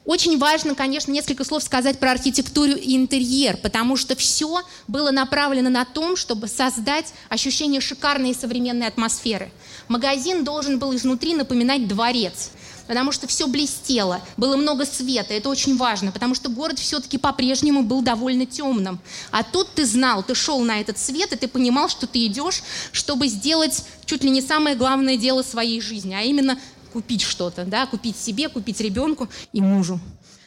Очень 0.09 0.39
важно, 0.39 0.75
конечно, 0.75 1.13
несколько 1.13 1.45
слов 1.45 1.63
сказать 1.63 1.99
про 1.99 2.13
архитектуру 2.13 2.73
и 2.73 2.97
интерьер, 2.97 3.59
потому 3.59 3.95
что 3.95 4.17
все 4.17 4.63
было 4.87 5.11
направлено 5.11 5.69
на 5.69 5.85
том, 5.85 6.17
чтобы 6.17 6.49
создать 6.49 7.13
ощущение 7.29 7.83
шикарной 7.83 8.31
и 8.31 8.35
современной 8.35 8.87
атмосферы. 8.87 9.53
Магазин 9.87 10.45
должен 10.45 10.79
был 10.79 10.97
изнутри 10.97 11.35
напоминать 11.35 11.87
дворец 11.87 12.53
потому 12.89 13.13
что 13.13 13.27
все 13.27 13.47
блестело, 13.47 14.23
было 14.39 14.57
много 14.57 14.87
света, 14.87 15.35
это 15.35 15.51
очень 15.51 15.77
важно, 15.77 16.11
потому 16.11 16.35
что 16.35 16.49
город 16.49 16.79
все-таки 16.79 17.19
по-прежнему 17.19 17.83
был 17.83 18.01
довольно 18.01 18.47
темным. 18.47 18.99
А 19.31 19.43
тут 19.43 19.69
ты 19.75 19.85
знал, 19.85 20.23
ты 20.23 20.35
шел 20.35 20.61
на 20.61 20.81
этот 20.81 20.97
свет, 20.99 21.33
и 21.33 21.37
ты 21.37 21.49
понимал, 21.49 21.91
что 21.91 22.07
ты 22.07 22.25
идешь, 22.25 22.63
чтобы 22.91 23.29
сделать 23.29 23.85
чуть 24.07 24.25
ли 24.25 24.31
не 24.31 24.41
самое 24.41 24.75
главное 24.75 25.19
дело 25.19 25.43
своей 25.43 25.83
жизни, 25.83 26.15
а 26.15 26.23
именно 26.23 26.59
купить 26.93 27.23
что-то, 27.23 27.65
да, 27.65 27.87
купить 27.87 28.17
себе, 28.17 28.49
купить 28.49 28.81
ребенку 28.81 29.29
и 29.53 29.61
мужу. 29.61 30.01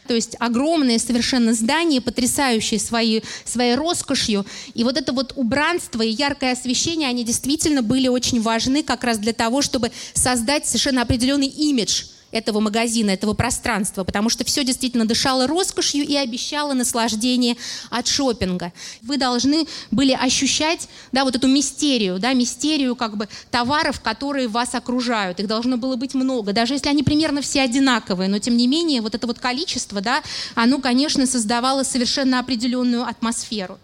То 0.08 0.15
есть 0.15 0.36
огромное 0.39 0.99
совершенно 0.99 1.54
здание, 1.54 2.01
потрясающее 2.01 2.80
своей, 2.80 3.23
своей 3.45 3.75
роскошью. 3.75 4.45
И 4.73 4.84
вот 4.84 4.97
это 4.97 5.13
вот 5.13 5.34
убранство 5.36 6.01
и 6.01 6.10
яркое 6.10 6.54
освещение, 6.54 7.08
они 7.08 7.23
действительно 7.23 7.82
были 7.82 8.08
очень 8.08 8.41
важны 8.41 8.84
как 8.84 9.04
раз 9.04 9.19
для 9.19 9.34
того, 9.34 9.62
чтобы 9.62 9.91
создать 10.13 10.65
совершенно 10.65 11.04
определенный 11.04 11.47
имидж 11.47 12.06
этого 12.32 12.60
магазина, 12.60 13.12
этого 13.12 13.34
пространства, 13.34 14.04
потому 14.04 14.30
что 14.30 14.44
все 14.44 14.63
действительно 14.63 15.06
дышало 15.06 15.48
роскошью 15.48 16.06
и 16.06 16.15
обещало 16.15 16.74
наслаждение 16.74 17.58
от 17.89 18.08
шопинга. 18.08 18.72
Вы 19.02 19.17
должны 19.17 19.67
были 19.91 20.13
ощущать 20.13 20.88
да, 21.12 21.24
вот 21.24 21.36
эту 21.36 21.48
мистерию, 21.48 22.20
да, 22.20 22.34
мистерию 22.34 22.96
как 22.96 23.17
бы 23.17 23.28
товаров, 23.50 24.02
которые 24.02 24.48
вас 24.48 24.76
окружают. 24.76 25.39
Их 25.39 25.48
должно 25.48 25.78
было 25.78 25.96
быть 25.96 26.13
много, 26.13 26.54
даже 26.54 26.74
если 26.74 26.89
они 26.89 27.04
примерно 27.04 27.41
все 27.41 27.62
одинаковые, 27.62 28.30
но 28.30 28.39
тем 28.39 28.58
не 28.58 28.67
менее 28.67 29.02
вот 29.02 29.15
это 29.15 29.28
вот 29.28 29.39
количество, 29.39 30.02
да, 30.02 30.22
оно, 30.56 30.80
конечно, 30.80 31.26
создавало 31.26 31.84
совершенно 31.84 32.39
определенную 32.39 33.04
атмосферу. 33.04 33.80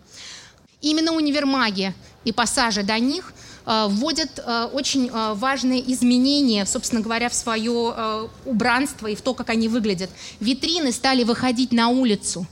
Именно 0.82 1.14
универмаги 1.14 1.94
и 2.24 2.32
пассажи 2.32 2.84
до 2.84 2.98
них– 3.00 3.34
вводят 3.90 4.40
э, 4.40 4.70
очень 4.74 5.10
э, 5.10 5.34
важные 5.34 5.82
изменения, 5.94 6.66
собственно 6.66 7.02
говоря, 7.02 7.30
в 7.30 7.34
свое 7.34 8.30
убранство 8.46 9.08
и 9.08 9.16
в 9.16 9.22
то, 9.22 9.34
как 9.34 9.50
они 9.50 9.68
выглядят. 9.68 10.10
Витрины 10.40 10.92
стали 10.92 11.24
выходить 11.24 11.72
на 11.72 11.90
улицу 11.90 12.48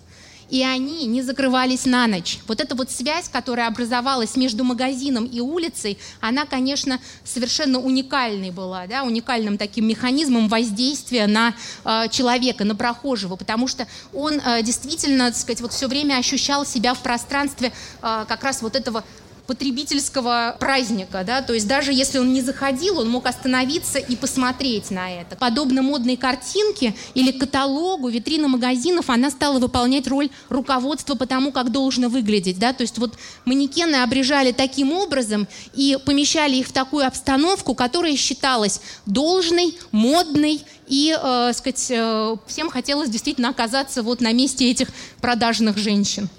и 0.50 0.64
они 0.64 1.06
не 1.06 1.22
закрывались 1.22 1.86
на 1.86 2.08
ночь. 2.08 2.40
Вот 2.48 2.62
эта 2.62 2.76
вот 2.76 2.92
связь, 2.92 3.30
которая 3.30 3.68
образовалась 3.68 4.36
между 4.36 4.64
магазином 4.64 5.26
и 5.26 5.40
улицей, 5.40 5.98
она, 6.22 6.46
конечно, 6.46 7.00
совершенно 7.24 7.80
уникальной 7.80 8.52
была, 8.52 8.88
да, 8.88 9.04
уникальным 9.04 9.58
таким 9.58 9.88
механизмом 9.88 10.48
воздействия 10.48 11.28
на 11.28 11.56
э, 11.84 12.10
человека, 12.10 12.64
на 12.64 12.76
прохожего, 12.76 13.36
потому 13.36 13.68
что 13.68 13.88
он 14.14 14.40
э, 14.40 14.62
действительно, 14.62 15.26
так 15.32 15.38
сказать, 15.38 15.62
вот 15.62 15.74
все 15.74 15.88
время 15.88 16.18
ощущал 16.18 16.66
себя 16.66 16.94
в 16.94 17.00
пространстве 17.00 17.72
э, 18.02 18.26
как 18.28 18.44
раз 18.44 18.62
вот 18.62 18.76
этого 18.76 19.04
потребительского 19.48 20.56
праздника, 20.60 21.24
да, 21.26 21.42
то 21.42 21.54
есть 21.54 21.68
даже 21.68 21.94
если 21.94 22.20
он 22.20 22.34
не 22.34 22.42
заходил, 22.42 23.00
он 23.00 23.10
мог 23.10 23.28
остановиться 23.28 24.00
и 24.00 24.16
посмотреть 24.16 24.92
на 24.92 25.12
это. 25.12 25.36
Подобно 25.36 25.82
модной 25.82 26.18
картинке 26.18 26.96
или 27.14 27.32
каталогу, 27.32 28.10
витрина 28.10 28.48
магазинов, 28.48 29.10
она 29.10 29.30
стала 29.30 29.60
выполнять 29.60 30.08
роль 30.08 30.30
руководства 30.50 31.16
по 31.16 31.26
тому, 31.26 31.52
как 31.52 31.72
должно 31.72 32.10
выглядеть, 32.10 32.60
да, 32.60 32.74
то 32.74 32.82
есть 32.82 32.98
вот 32.98 33.18
манекены 33.46 33.98
обрежали 33.98 34.52
таким 34.52 34.92
образом 34.92 35.48
и 35.74 35.98
помещали 36.06 36.56
их 36.56 36.68
в 36.68 36.72
такую 36.72 37.06
обстановку, 37.06 37.76
которая 37.76 38.16
считалась 38.16 38.82
должной, 39.06 39.78
модной 39.92 40.62
и, 40.88 41.18
э, 41.20 41.52
сказать, 41.54 41.88
э, 41.90 42.36
всем 42.48 42.70
хотелось 42.70 43.10
действительно 43.10 43.50
оказаться 43.50 44.04
вот 44.04 44.22
на 44.22 44.34
месте 44.34 44.70
этих 44.70 44.90
продажных 45.22 45.78
женщин. 45.78 46.30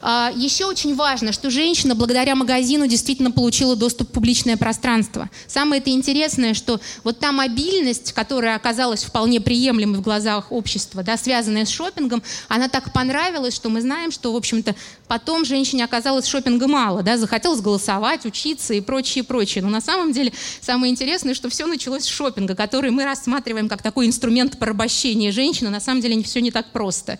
А, 0.00 0.30
Еще 0.36 0.66
очень 0.66 0.94
важно, 0.94 1.32
что 1.32 1.50
женщина 1.50 1.94
благодаря 1.94 2.34
магазину 2.34 2.86
действительно 2.86 3.30
получила 3.30 3.76
доступ 3.76 4.10
в 4.10 4.12
публичное 4.12 4.56
пространство. 4.58 5.30
Самое 5.46 5.80
это 5.80 5.90
интересное, 5.90 6.52
что 6.52 6.80
вот 7.02 7.18
та 7.18 7.32
мобильность, 7.32 8.12
которая 8.12 8.56
оказалась 8.56 9.04
вполне 9.04 9.40
приемлемой 9.40 9.98
в 9.98 10.02
глазах 10.02 10.52
общества, 10.52 11.02
да, 11.02 11.16
связанная 11.16 11.64
с 11.64 11.70
шопингом, 11.70 12.22
она 12.48 12.68
так 12.68 12.92
понравилась, 12.92 13.54
что 13.54 13.70
мы 13.70 13.80
знаем, 13.80 14.12
что, 14.12 14.32
в 14.32 14.36
общем-то, 14.36 14.74
потом 15.08 15.46
женщине 15.46 15.84
оказалось 15.84 16.26
шопинга 16.26 16.68
мало, 16.68 17.02
да, 17.02 17.16
захотелось 17.16 17.62
голосовать, 17.62 18.26
учиться 18.26 18.74
и 18.74 18.82
прочее, 18.82 19.24
прочее. 19.24 19.64
Но 19.64 19.70
на 19.70 19.80
самом 19.80 20.12
деле 20.12 20.32
самое 20.60 20.92
интересное, 20.92 21.32
что 21.32 21.48
все 21.48 21.66
началось 21.66 22.04
с 22.04 22.08
шопинга, 22.08 22.54
который 22.54 22.90
мы 22.90 23.04
рассматриваем 23.04 23.68
как 23.68 23.82
такой 23.82 24.06
инструмент 24.06 24.58
порабощения 24.58 25.32
женщины. 25.32 25.70
На 25.70 25.80
самом 25.80 26.02
деле 26.02 26.22
все 26.22 26.40
не 26.40 26.50
так 26.50 26.70
просто. 26.72 27.18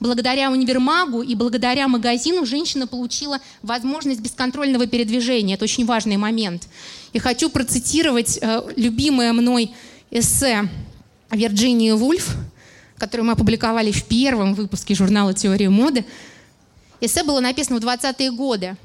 Благодаря 0.00 0.50
универмагу 0.50 1.22
и 1.22 1.34
благодаря 1.34 1.86
магазину 1.86 2.44
женщина 2.44 2.86
получила 2.86 3.38
возможность 3.62 4.20
бесконтрольного 4.20 4.86
передвижения. 4.86 5.54
Это 5.54 5.64
очень 5.64 5.86
важный 5.86 6.16
момент. 6.16 6.66
И 7.12 7.18
хочу 7.18 7.50
процитировать 7.50 8.38
э, 8.40 8.62
любимое 8.76 9.32
мной 9.32 9.72
эссе 10.10 10.68
Вирджинии 11.30 11.92
Вульф, 11.92 12.34
которое 12.98 13.24
мы 13.24 13.32
опубликовали 13.32 13.92
в 13.92 14.04
первом 14.04 14.54
выпуске 14.54 14.94
журнала 14.94 15.34
«Теория 15.34 15.70
моды». 15.70 16.04
Эссе 17.00 17.24
было 17.24 17.40
написано 17.40 17.80
в 17.80 17.84
20-е 17.84 18.30
годы. 18.32 18.76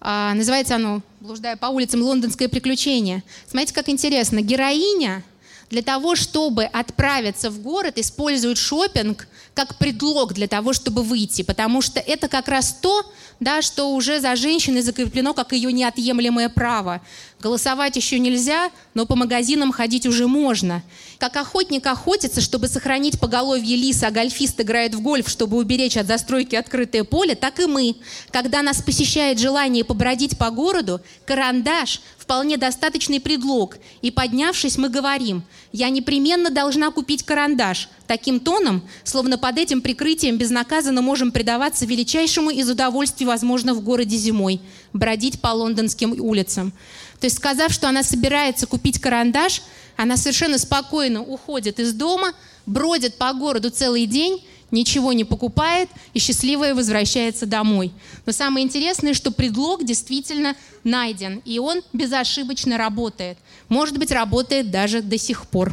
А, 0.00 0.34
называется 0.34 0.76
оно 0.76 1.02
«Блуждая 1.20 1.56
по 1.56 1.66
улицам. 1.66 2.02
Лондонское 2.02 2.48
приключение». 2.48 3.22
Смотрите, 3.48 3.74
как 3.74 3.88
интересно. 3.88 4.40
Героиня 4.40 5.22
для 5.70 5.82
того, 5.82 6.16
чтобы 6.16 6.64
отправиться 6.64 7.50
в 7.50 7.60
город, 7.60 7.98
использует 7.98 8.58
шопинг 8.58 9.28
как 9.54 9.76
предлог 9.76 10.32
для 10.32 10.48
того, 10.48 10.72
чтобы 10.72 11.02
выйти, 11.02 11.42
потому 11.42 11.82
что 11.82 12.00
это 12.00 12.28
как 12.28 12.48
раз 12.48 12.72
то, 12.80 13.04
да, 13.40 13.62
что 13.62 13.94
уже 13.94 14.20
за 14.20 14.34
женщиной 14.36 14.82
закреплено 14.82 15.34
как 15.34 15.52
ее 15.52 15.72
неотъемлемое 15.72 16.48
право. 16.48 17.00
Голосовать 17.40 17.96
еще 17.96 18.18
нельзя, 18.18 18.70
но 18.94 19.06
по 19.06 19.14
магазинам 19.14 19.72
ходить 19.72 20.06
уже 20.06 20.26
можно. 20.26 20.82
Как 21.18 21.36
охотник 21.36 21.84
охотится, 21.86 22.40
чтобы 22.40 22.68
сохранить 22.68 23.18
поголовье 23.18 23.76
лиса, 23.76 24.06
а 24.06 24.10
гольфист 24.12 24.60
играет 24.60 24.94
в 24.94 25.00
гольф, 25.00 25.28
чтобы 25.28 25.56
уберечь 25.56 25.96
от 25.96 26.06
застройки 26.06 26.54
открытое 26.54 27.02
поле, 27.02 27.34
так 27.34 27.58
и 27.58 27.66
мы. 27.66 27.96
Когда 28.30 28.62
нас 28.62 28.80
посещает 28.80 29.40
желание 29.40 29.84
побродить 29.84 30.38
по 30.38 30.50
городу, 30.50 31.00
карандаш– 31.26 32.00
вполне 32.28 32.58
достаточный 32.58 33.20
предлог. 33.20 33.78
И 34.02 34.10
поднявшись, 34.10 34.76
мы 34.76 34.90
говорим, 34.90 35.42
я 35.72 35.88
непременно 35.88 36.50
должна 36.50 36.90
купить 36.90 37.22
карандаш. 37.22 37.88
Таким 38.06 38.38
тоном, 38.38 38.86
словно 39.02 39.38
под 39.38 39.56
этим 39.56 39.80
прикрытием 39.80 40.36
безнаказанно 40.36 41.00
можем 41.00 41.32
предаваться 41.32 41.86
величайшему 41.86 42.50
из 42.50 42.68
удовольствий, 42.68 43.24
возможно, 43.24 43.72
в 43.72 43.80
городе 43.80 44.18
зимой– 44.18 44.60
бродить 44.92 45.40
по 45.40 45.48
лондонским 45.48 46.20
улицам. 46.20 46.72
То 47.18 47.24
есть, 47.24 47.38
сказав, 47.38 47.72
что 47.72 47.88
она 47.88 48.02
собирается 48.02 48.66
купить 48.66 49.00
карандаш, 49.00 49.62
она 49.98 50.16
совершенно 50.16 50.58
спокойно 50.58 51.22
уходит 51.22 51.80
из 51.80 51.92
дома, 51.92 52.32
бродит 52.66 53.16
по 53.16 53.32
городу 53.32 53.68
целый 53.68 54.06
день, 54.06 54.44
ничего 54.70 55.12
не 55.12 55.24
покупает 55.24 55.90
и 56.14 56.20
счастливая 56.20 56.72
возвращается 56.72 57.46
домой. 57.46 57.90
Но 58.24 58.30
самое 58.30 58.64
интересное, 58.64 59.12
что 59.12 59.32
предлог 59.32 59.84
действительно 59.84 60.54
найден, 60.84 61.42
и 61.44 61.58
он 61.58 61.82
безошибочно 61.92 62.78
работает. 62.78 63.38
Может 63.68 63.98
быть, 63.98 64.12
работает 64.12 64.70
даже 64.70 65.02
до 65.02 65.18
сих 65.18 65.48
пор. 65.48 65.72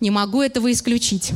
Не 0.00 0.10
могу 0.10 0.40
этого 0.40 0.72
исключить. 0.72 1.32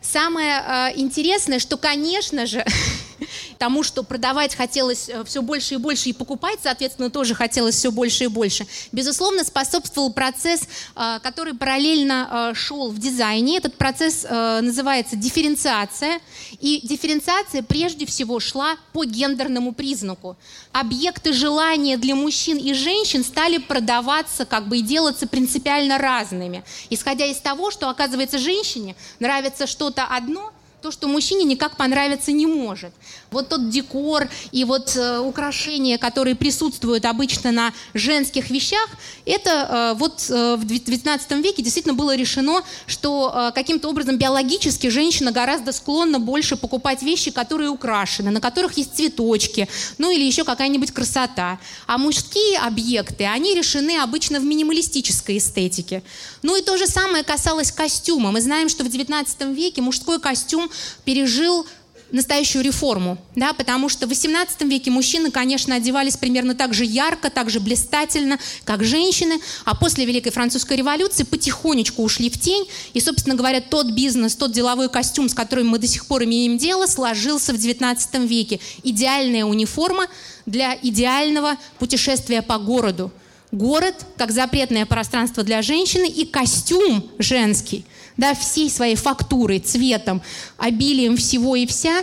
Самое 0.00 0.62
э, 0.64 0.92
интересное, 1.00 1.58
что, 1.58 1.76
конечно 1.76 2.46
же, 2.46 2.64
тому, 3.58 3.82
что 3.82 4.02
продавать 4.02 4.54
хотелось 4.54 5.08
э, 5.08 5.24
все 5.24 5.42
больше 5.42 5.74
и 5.74 5.76
больше, 5.76 6.10
и 6.10 6.12
покупать, 6.12 6.58
соответственно, 6.62 7.10
тоже 7.10 7.34
хотелось 7.34 7.76
все 7.76 7.90
больше 7.90 8.24
и 8.24 8.28
больше, 8.28 8.66
безусловно, 8.92 9.44
способствовал 9.44 10.12
процесс, 10.12 10.62
э, 10.94 11.18
который 11.22 11.54
параллельно 11.54 12.50
э, 12.52 12.54
шел 12.54 12.90
в 12.90 12.98
дизайне. 12.98 13.58
Этот 13.58 13.76
процесс 13.76 14.26
называется 14.26 15.16
дифференциация. 15.16 16.20
И 16.60 16.80
дифференциация 16.82 17.62
прежде 17.62 18.06
всего 18.06 18.40
шла 18.40 18.76
по 18.92 19.04
гендерному 19.04 19.72
признаку. 19.72 20.36
Объекты 20.72 21.32
желания 21.32 21.96
для 21.96 22.14
мужчин 22.14 22.56
и 22.56 22.72
женщин 22.72 23.24
стали 23.24 23.58
продаваться 23.58 24.44
как 24.44 24.68
бы 24.68 24.78
и 24.78 24.82
делаться 24.82 25.26
принципиально 25.26 25.98
разными. 25.98 26.64
Исходя 26.90 27.26
из 27.26 27.38
того, 27.38 27.70
что, 27.70 27.88
оказывается, 27.88 28.38
женщине 28.38 28.96
нравится 29.20 29.66
что-то 29.66 30.04
одно, 30.04 30.52
то, 30.86 30.92
что 30.92 31.08
мужчине 31.08 31.44
никак 31.44 31.76
понравиться 31.76 32.30
не 32.30 32.46
может. 32.46 32.92
Вот 33.36 33.50
тот 33.50 33.68
декор 33.68 34.30
и 34.50 34.64
вот 34.64 34.96
э, 34.96 35.18
украшения, 35.18 35.98
которые 35.98 36.34
присутствуют 36.34 37.04
обычно 37.04 37.52
на 37.52 37.74
женских 37.92 38.48
вещах, 38.48 38.88
это 39.26 39.50
э, 39.50 39.98
вот 39.98 40.24
э, 40.30 40.56
в 40.56 40.64
XIX 40.64 41.42
веке 41.42 41.62
действительно 41.62 41.92
было 41.92 42.16
решено, 42.16 42.62
что 42.86 43.30
э, 43.34 43.52
каким-то 43.54 43.90
образом 43.90 44.16
биологически 44.16 44.86
женщина 44.86 45.32
гораздо 45.32 45.72
склонна 45.72 46.18
больше 46.18 46.56
покупать 46.56 47.02
вещи, 47.02 47.30
которые 47.30 47.68
украшены, 47.68 48.30
на 48.30 48.40
которых 48.40 48.78
есть 48.78 48.96
цветочки, 48.96 49.68
ну 49.98 50.10
или 50.10 50.24
еще 50.24 50.44
какая-нибудь 50.44 50.92
красота. 50.92 51.58
А 51.86 51.98
мужские 51.98 52.58
объекты, 52.60 53.24
они 53.24 53.54
решены 53.54 53.98
обычно 53.98 54.40
в 54.40 54.44
минималистической 54.44 55.36
эстетике. 55.36 56.02
Ну 56.40 56.56
и 56.56 56.62
то 56.62 56.78
же 56.78 56.86
самое 56.86 57.22
касалось 57.22 57.70
костюма. 57.70 58.30
Мы 58.32 58.40
знаем, 58.40 58.70
что 58.70 58.82
в 58.82 58.86
XIX 58.86 59.54
веке 59.54 59.82
мужской 59.82 60.18
костюм 60.18 60.70
пережил 61.04 61.66
настоящую 62.12 62.62
реформу, 62.64 63.18
да, 63.34 63.52
потому 63.52 63.88
что 63.88 64.06
в 64.06 64.10
XVIII 64.10 64.68
веке 64.68 64.90
мужчины, 64.90 65.30
конечно, 65.30 65.74
одевались 65.74 66.16
примерно 66.16 66.54
так 66.54 66.72
же 66.72 66.84
ярко, 66.84 67.30
так 67.30 67.50
же 67.50 67.60
блистательно, 67.60 68.38
как 68.64 68.84
женщины, 68.84 69.40
а 69.64 69.74
после 69.74 70.04
Великой 70.04 70.30
Французской 70.30 70.76
революции 70.76 71.24
потихонечку 71.24 72.02
ушли 72.02 72.30
в 72.30 72.38
тень, 72.38 72.66
и, 72.94 73.00
собственно 73.00 73.34
говоря, 73.34 73.60
тот 73.60 73.90
бизнес, 73.90 74.36
тот 74.36 74.52
деловой 74.52 74.88
костюм, 74.88 75.28
с 75.28 75.34
которым 75.34 75.68
мы 75.68 75.78
до 75.78 75.86
сих 75.86 76.06
пор 76.06 76.24
имеем 76.24 76.58
дело, 76.58 76.86
сложился 76.86 77.52
в 77.52 77.56
XIX 77.56 78.26
веке. 78.26 78.60
Идеальная 78.82 79.44
униформа 79.44 80.06
для 80.46 80.76
идеального 80.80 81.56
путешествия 81.78 82.42
по 82.42 82.58
городу. 82.58 83.10
Город 83.52 83.94
как 84.16 84.32
запретное 84.32 84.86
пространство 84.86 85.42
для 85.42 85.62
женщины 85.62 86.08
и 86.08 86.24
костюм 86.24 87.10
женский– 87.18 87.84
да, 88.16 88.34
всей 88.34 88.70
своей 88.70 88.96
фактурой, 88.96 89.58
цветом, 89.58 90.22
обилием 90.56 91.16
всего 91.16 91.56
и 91.56 91.66
вся, 91.66 92.02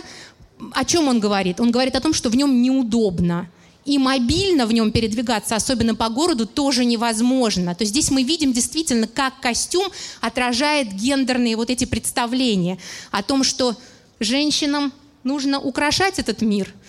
о 0.72 0.84
чем 0.84 1.08
он 1.08 1.20
говорит? 1.20 1.60
Он 1.60 1.70
говорит 1.70 1.96
о 1.96 2.00
том, 2.00 2.14
что 2.14 2.28
в 2.28 2.36
нем 2.36 2.62
неудобно. 2.62 3.48
И 3.84 3.98
мобильно 3.98 4.64
в 4.64 4.72
нем 4.72 4.92
передвигаться, 4.92 5.56
особенно 5.56 5.94
по 5.94 6.08
городу, 6.08 6.46
тоже 6.46 6.86
невозможно. 6.86 7.74
То 7.74 7.82
есть 7.82 7.92
здесь 7.92 8.10
мы 8.10 8.22
видим 8.22 8.52
действительно, 8.52 9.06
как 9.06 9.40
костюм 9.40 9.88
отражает 10.22 10.90
гендерные 10.92 11.56
вот 11.56 11.68
эти 11.68 11.84
представления 11.84 12.78
о 13.10 13.22
том, 13.22 13.44
что 13.44 13.76
женщинам 14.20 14.90
нужно 15.22 15.60
украшать 15.60 16.18
этот 16.18 16.40
мир– 16.40 16.72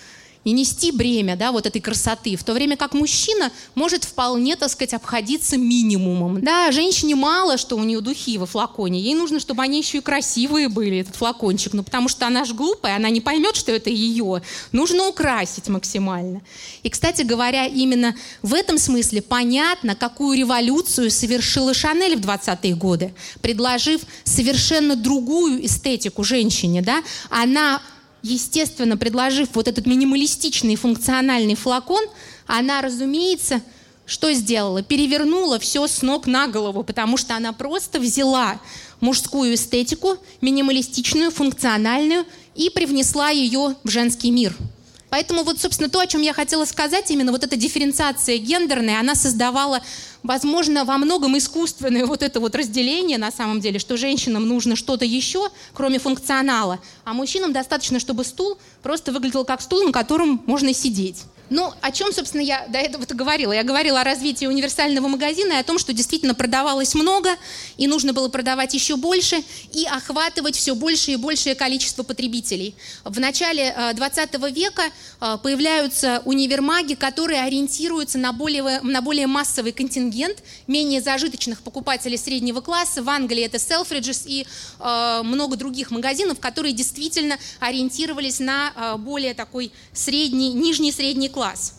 и 0.45 0.51
нести 0.51 0.91
бремя 0.91 1.35
да, 1.35 1.51
вот 1.51 1.65
этой 1.65 1.81
красоты, 1.81 2.37
в 2.37 2.43
то 2.43 2.53
время 2.53 2.77
как 2.77 2.93
мужчина 2.93 3.51
может 3.73 4.05
вполне, 4.05 4.55
так 4.55 4.69
сказать, 4.69 4.93
обходиться 4.93 5.57
минимумом. 5.57 6.41
Да, 6.41 6.71
женщине 6.71 7.15
мало, 7.15 7.57
что 7.57 7.75
у 7.75 7.83
нее 7.83 7.99
духи 7.99 8.37
во 8.37 8.45
флаконе, 8.45 9.01
ей 9.01 9.15
нужно, 9.15 9.39
чтобы 9.39 9.63
они 9.63 9.79
еще 9.79 9.97
и 9.97 10.01
красивые 10.01 10.69
были, 10.69 10.99
этот 10.99 11.15
флакончик, 11.15 11.73
ну 11.73 11.83
потому 11.83 12.07
что 12.07 12.27
она 12.27 12.45
же 12.45 12.53
глупая, 12.53 12.95
она 12.95 13.09
не 13.09 13.21
поймет, 13.21 13.55
что 13.55 13.71
это 13.71 13.89
ее. 13.89 14.43
Нужно 14.71 15.07
украсить 15.07 15.67
максимально. 15.67 16.41
И, 16.83 16.89
кстати 16.89 17.23
говоря, 17.23 17.65
именно 17.65 18.15
в 18.43 18.53
этом 18.53 18.77
смысле 18.77 19.23
понятно, 19.23 19.95
какую 19.95 20.37
революцию 20.37 21.09
совершила 21.09 21.73
Шанель 21.73 22.17
в 22.17 22.21
20-е 22.21 22.75
годы, 22.75 23.13
предложив 23.41 24.01
совершенно 24.23 24.95
другую 24.95 25.65
эстетику 25.65 26.23
женщине. 26.23 26.83
Да? 26.83 27.01
Она 27.31 27.81
естественно, 28.25 28.97
предложив 28.97 29.49
вот 29.53 29.67
этот 29.67 29.85
минималистичный 29.85 30.75
функциональный 30.75 31.55
флакон, 31.55 32.03
она, 32.47 32.81
разумеется, 32.81 33.61
что 34.05 34.33
сделала? 34.33 34.81
Перевернула 34.83 35.59
все 35.59 35.87
с 35.87 36.01
ног 36.01 36.27
на 36.27 36.47
голову, 36.47 36.83
потому 36.83 37.17
что 37.17 37.35
она 37.35 37.53
просто 37.53 37.99
взяла 37.99 38.59
мужскую 38.99 39.53
эстетику, 39.55 40.17
минималистичную, 40.41 41.31
функциональную, 41.31 42.25
и 42.55 42.69
привнесла 42.69 43.29
ее 43.29 43.75
в 43.83 43.89
женский 43.89 44.31
мир– 44.31 44.55
Поэтому 45.15 45.43
вот, 45.43 45.61
собственно, 45.61 45.89
то, 45.89 46.01
о 46.01 46.07
чем 46.07 46.21
я 46.21 46.33
хотела 46.33 46.65
сказать, 46.65 47.09
именно 47.09 47.31
вот 47.31 47.41
эта 47.41 47.55
дифференциация 47.55 48.37
гендерная, 48.37 48.99
она 48.99 49.15
создавала, 49.15 49.81
возможно, 50.25 50.85
во 50.85 50.97
многом 50.97 51.37
искусственное 51.37 52.05
вот 52.05 52.23
это 52.23 52.39
вот 52.39 52.55
разделение 52.55 53.17
на 53.17 53.31
самом 53.31 53.59
деле, 53.59 53.79
что 53.79 53.97
женщинам 53.97 54.47
нужно 54.47 54.75
что-то 54.75 55.05
еще, 55.05 55.49
кроме 55.73 55.99
функционала, 55.99 56.79
а 57.03 57.13
мужчинам 57.13 57.53
достаточно, 57.53 57.99
чтобы 57.99 58.23
стул 58.23 58.57
просто 58.81 59.11
выглядел 59.11 59.45
как 59.45 59.61
стул, 59.61 59.83
на 59.83 59.91
котором 59.91 60.41
можно 60.45 60.73
сидеть. 60.73 61.23
Ну, 61.49 61.71
о 61.81 61.91
чем, 61.91 62.11
собственно, 62.11 62.41
я 62.41 62.65
до 62.67 62.79
этого-то 62.79 63.13
говорила? 63.13 63.53
Я 63.53 63.63
говорила 63.63 64.01
о 64.01 64.03
развитии 64.03 64.47
универсального 64.47 65.07
магазина 65.07 65.53
и 65.53 65.57
о 65.57 65.63
том, 65.63 65.77
что 65.77 65.93
действительно 65.93 66.33
продавалось 66.33 66.95
много, 66.95 67.29
и 67.77 67.87
нужно 67.87 68.13
было 68.13 68.29
продавать 68.29 68.73
еще 68.73 68.95
больше, 68.95 69.43
и 69.71 69.85
охватывать 69.85 70.55
все 70.55 70.73
больше 70.73 71.11
и 71.11 71.15
большее 71.17 71.53
количество 71.53 72.01
потребителей. 72.01 72.75
В 73.03 73.19
начале 73.19 73.75
20 73.93 74.29
э, 74.33 74.51
века 74.51 74.83
э, 75.21 75.37
появляются 75.43 76.23
универмаги, 76.25 76.95
которые 76.95 77.43
ориентируются 77.43 78.17
на 78.17 78.33
более, 78.33 78.81
на 78.81 79.01
более 79.01 79.27
массовый 79.27 79.71
контингент, 79.71 80.39
менее 80.65 80.99
зажиточных 80.99 81.61
покупателей 81.61 82.17
среднего 82.17 82.61
класса. 82.61 83.03
В 83.03 83.09
Англии 83.09 83.43
это 83.43 83.57
Selfridges 83.57 84.23
и 84.25 84.47
э, 84.79 85.21
много 85.23 85.57
других 85.57 85.91
магазинов, 85.91 86.39
которые 86.39 86.73
действительно 86.73 87.37
ориентировались 87.59 88.39
на 88.39 88.95
более 88.97 89.33
такой 89.33 89.71
средний, 89.93 90.53
нижний 90.53 90.91
средний 90.91 91.29
класс. 91.35 91.73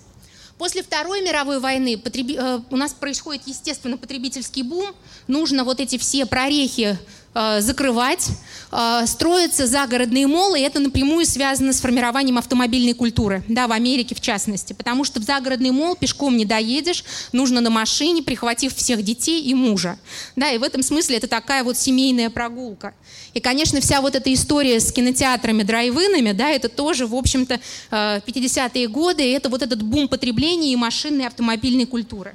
После 0.59 0.83
Второй 0.83 1.23
мировой 1.23 1.61
войны 1.61 1.97
потреби... 1.97 2.37
Э, 2.39 2.61
у 2.71 2.77
нас 2.77 2.93
происходит, 2.93 3.43
естественно, 3.47 3.97
потребительский 3.97 4.63
бум. 4.63 4.95
Нужно 5.29 5.65
вот 5.65 5.81
эти 5.81 5.97
все 5.97 6.27
прорехи 6.27 6.99
Э, 7.39 7.61
закрывать, 7.61 8.29
э, 8.73 9.07
строятся 9.07 9.67
загородные 9.67 10.27
молы, 10.27 10.59
и 10.59 10.63
это 10.63 10.81
напрямую 10.81 11.27
связано 11.27 11.75
с 11.75 11.81
формированием 11.83 12.39
автомобильной 12.39 12.95
культуры, 12.95 13.45
да, 13.47 13.67
в 13.67 13.73
Америке 13.73 14.15
в 14.15 14.23
частности, 14.23 14.73
потому 14.73 15.05
что 15.05 15.21
в 15.21 15.23
загородный 15.23 15.71
мол 15.71 15.97
пешком 15.97 16.39
не 16.39 16.47
доедешь, 16.47 17.05
нужно 17.33 17.61
на 17.61 17.69
машине, 17.69 18.23
прихватив 18.23 18.75
всех 18.75 19.03
детей 19.03 19.43
и 19.43 19.53
мужа, 19.53 19.99
да, 20.35 20.51
и 20.51 20.57
в 20.57 20.63
этом 20.63 20.83
смысле 20.83 21.19
это 21.19 21.27
такая 21.27 21.63
вот 21.63 21.77
семейная 21.77 22.31
прогулка. 22.31 22.95
И, 23.35 23.41
конечно, 23.41 23.83
вся 23.83 24.01
вот 24.01 24.15
эта 24.15 24.33
история 24.33 24.81
с 24.81 24.91
кинотеатрами, 24.91 25.63
драйвинами, 25.63 26.33
да, 26.33 26.49
это 26.49 26.71
тоже, 26.71 27.07
в 27.07 27.15
общем-то, 27.15 27.61
50-е 27.91 28.85
э, 28.87 28.89
годы, 28.89 29.23
и 29.23 29.33
это 29.33 29.51
вот 29.51 29.61
этот 29.61 29.83
бум 29.83 30.09
потребления 30.09 30.73
и 30.73 30.77
машинной 30.77 31.27
автомобильной 31.27 31.85
культуры. 31.85 32.35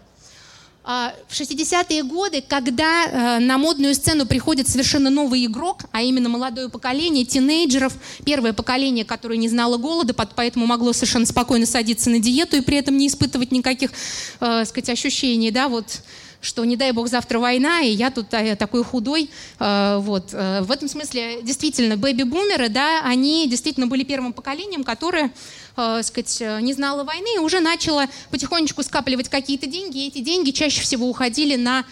А, 0.84 1.14
в 1.28 1.40
60-е 1.40 2.02
годы, 2.04 2.42
когда 2.42 3.06
э, 3.06 3.40
на 3.40 3.60
модную 3.60 3.94
сцену 3.94 4.26
приходит 4.26 4.68
совершенно 4.68 5.12
новый 5.12 5.46
игрок, 5.46 5.84
а 5.92 6.02
именно 6.02 6.28
молодое 6.28 6.70
поколение 6.70 7.24
тинейджеров, 7.24 7.94
первое 8.26 8.52
поколение, 8.52 9.06
которое 9.06 9.38
не 9.38 9.48
знало 9.48 9.78
голода, 9.78 10.16
поэтому 10.16 10.66
могло 10.66 10.92
совершенно 10.94 11.28
спокойно 11.28 11.68
садиться 11.68 12.10
на 12.10 12.18
диету 12.18 12.58
и 12.58 12.62
при 12.62 12.78
этом 12.78 12.98
не 12.98 13.08
испытывать 13.08 13.52
никаких, 13.52 13.92
э, 14.40 14.66
сказать, 14.66 14.90
ощущений, 14.90 15.52
да, 15.52 15.70
вот 15.70 16.02
что 16.42 16.66
не 16.66 16.76
дай 16.76 16.92
бог 16.92 17.08
завтра 17.08 17.40
война, 17.40 17.82
и 17.82 17.92
я 17.92 18.10
тут 18.10 18.34
э, 18.34 18.56
такой 18.56 18.84
худой. 18.84 19.30
Э, 19.60 19.98
вот. 20.00 20.32
Э, 20.34 20.62
в 20.62 20.72
этом 20.72 20.90
смысле 20.90 21.42
действительно 21.44 21.96
бэби-бумеры, 21.96 22.70
да, 22.70 23.02
они 23.04 23.48
действительно 23.48 23.88
были 23.88 24.04
первым 24.04 24.34
поколением, 24.34 24.84
которое 24.84 25.32
сказать, 25.74 26.44
не 26.62 26.74
знало 26.74 27.06
войны 27.06 27.36
и 27.38 27.40
уже 27.40 27.62
начало 27.62 28.08
потихонечку 28.30 28.84
скапливать 28.84 29.30
какие-то 29.30 29.68
деньги, 29.68 30.00
и 30.00 30.08
эти 30.10 30.20
деньги 30.20 30.52
чаще 30.52 30.82
всего 30.82 31.08
уходили 31.10 31.56
на 31.56 31.86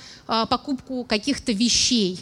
покупку 0.50 1.06
каких-то 1.06 1.54
вещей. 1.54 2.20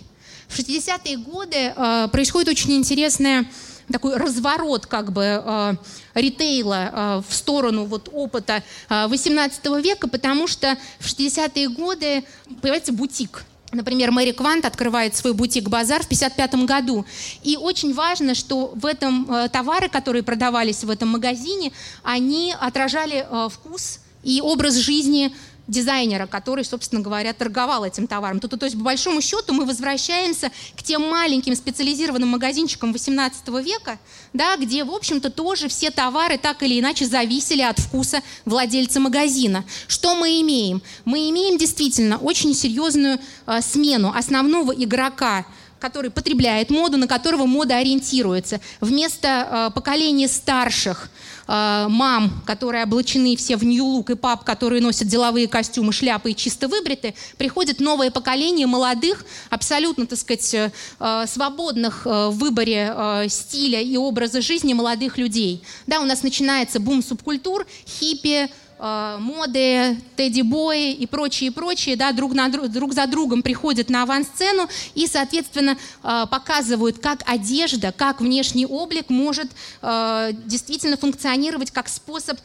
В 0.48 0.60
60-е 0.60 1.18
годы 1.18 1.74
происходит 2.12 2.50
очень 2.50 2.74
интересная 2.74 3.50
такой 3.92 4.18
разворот 4.18 4.86
как 4.86 5.12
бы 5.12 5.24
э, 5.24 5.76
ритейла 6.14 6.92
э, 6.92 7.22
в 7.28 7.34
сторону 7.34 7.86
вот 7.86 8.10
опыта 8.12 8.64
э, 8.90 9.08
18 9.08 9.66
века, 9.84 10.08
потому 10.08 10.48
что 10.48 10.78
в 11.00 11.06
60-е 11.06 11.70
годы 11.70 12.24
появляется 12.62 12.94
бутик. 12.94 13.46
Например, 13.74 14.12
Мэри 14.12 14.32
Квант 14.32 14.66
открывает 14.66 15.16
свой 15.16 15.34
бутик-базар 15.34 16.02
в 16.02 16.06
1955 16.06 16.66
году. 16.66 17.06
И 17.44 17.58
очень 17.58 17.94
важно, 17.94 18.34
что 18.34 18.72
в 18.76 18.86
этом 18.86 19.30
э, 19.30 19.50
товары, 19.50 19.90
которые 19.90 20.24
продавались 20.24 20.84
в 20.84 20.90
этом 20.90 21.10
магазине, 21.10 21.74
они 22.04 22.56
отражали 22.58 23.26
э, 23.30 23.50
вкус 23.50 24.00
и 24.24 24.42
образ 24.42 24.76
жизни 24.76 25.36
дизайнера, 25.68 26.28
который, 26.28 26.64
собственно 26.64 27.02
говоря, 27.02 27.34
торговал 27.34 27.86
этим 27.86 28.08
товаром. 28.08 28.40
То, 28.40 28.48
то, 28.48 28.58
то 28.58 28.66
есть, 28.66 28.78
по 28.78 28.84
большому 28.84 29.22
счету, 29.22 29.54
мы 29.54 29.66
возвращаемся 29.66 30.52
к 30.76 30.84
тем 30.84 31.02
маленьким 31.10 31.56
специализированным 31.56 32.30
магазинчикам 32.30 32.94
18 32.94 33.48
века, 33.64 34.00
да, 34.34 34.56
где, 34.58 34.84
в 34.84 34.92
общем-то, 34.92 35.30
тоже 35.30 35.68
все 35.68 35.92
товары 35.92 36.38
так 36.38 36.64
или 36.64 36.80
иначе 36.80 37.06
зависели 37.06 37.62
от 37.62 37.80
вкуса 37.80 38.22
владельца 38.46 39.00
магазина. 39.00 39.66
Что 39.88 40.16
мы 40.16 40.42
имеем? 40.42 40.82
Мы 41.06 41.30
имеем 41.30 41.58
действительно 41.58 42.18
очень 42.18 42.54
серьезную 42.54 43.20
э, 43.46 43.62
смену 43.62 44.14
основного 44.16 44.72
игрока 44.72 45.46
который 45.80 46.12
потребляет 46.12 46.70
моду, 46.70 46.98
на 46.98 47.08
которого 47.08 47.46
мода 47.46 47.78
ориентируется. 47.78 48.60
Вместо 48.82 49.70
э, 49.70 49.74
поколения 49.74 50.28
старших 50.28 51.10
э, 51.48 51.86
мам, 51.90 52.42
которые 52.46 52.84
облачены 52.84 53.36
все 53.36 53.58
в 53.58 53.64
нью-лук, 53.64 54.10
и 54.10 54.16
пап, 54.16 54.44
которые 54.44 54.82
носят 54.82 55.08
деловые 55.08 55.48
костюмы, 55.48 55.94
шляпы 55.94 56.32
и 56.32 56.36
чисто 56.36 56.68
выбриты, 56.68 57.14
приходит 57.38 57.80
новое 57.80 58.12
поколение 58.12 58.68
молодых, 58.68 59.26
абсолютно, 59.50 60.06
так 60.06 60.20
сказать, 60.20 60.54
э, 60.54 61.26
свободных 61.28 62.06
э, 62.06 62.28
в 62.30 62.38
выборе 62.38 62.94
э, 62.96 63.28
стиля 63.30 63.82
и 63.82 63.98
образа 63.98 64.42
жизни 64.42 64.74
молодых 64.74 65.18
людей. 65.18 65.64
Да, 65.86 66.02
у 66.02 66.06
нас 66.06 66.24
начинается 66.24 66.80
бум 66.80 67.04
субкультур, 67.04 67.66
хиппи, 67.86 68.50
Э, 68.50 68.67
моды, 68.80 69.98
тедди-бои 70.16 70.92
и 70.92 71.08
прочие, 71.08 71.52
прочие, 71.52 71.96
да, 71.96 72.12
друг, 72.12 72.34
на, 72.34 72.50
друг 72.50 72.94
за 72.94 73.08
другом 73.08 73.42
приходят 73.42 73.90
на 73.90 74.04
авансцену 74.04 74.68
и, 74.94 75.08
соответственно, 75.08 75.78
э, 76.04 76.26
показывают, 76.30 77.00
как 77.00 77.22
одежда, 77.26 77.92
как 77.92 78.22
внешний 78.22 78.66
облик 78.66 79.10
может 79.10 79.48
э, 79.82 80.32
действительно 80.46 80.98
функционировать 80.98 81.72
как 81.72 81.90
способ 81.90 82.38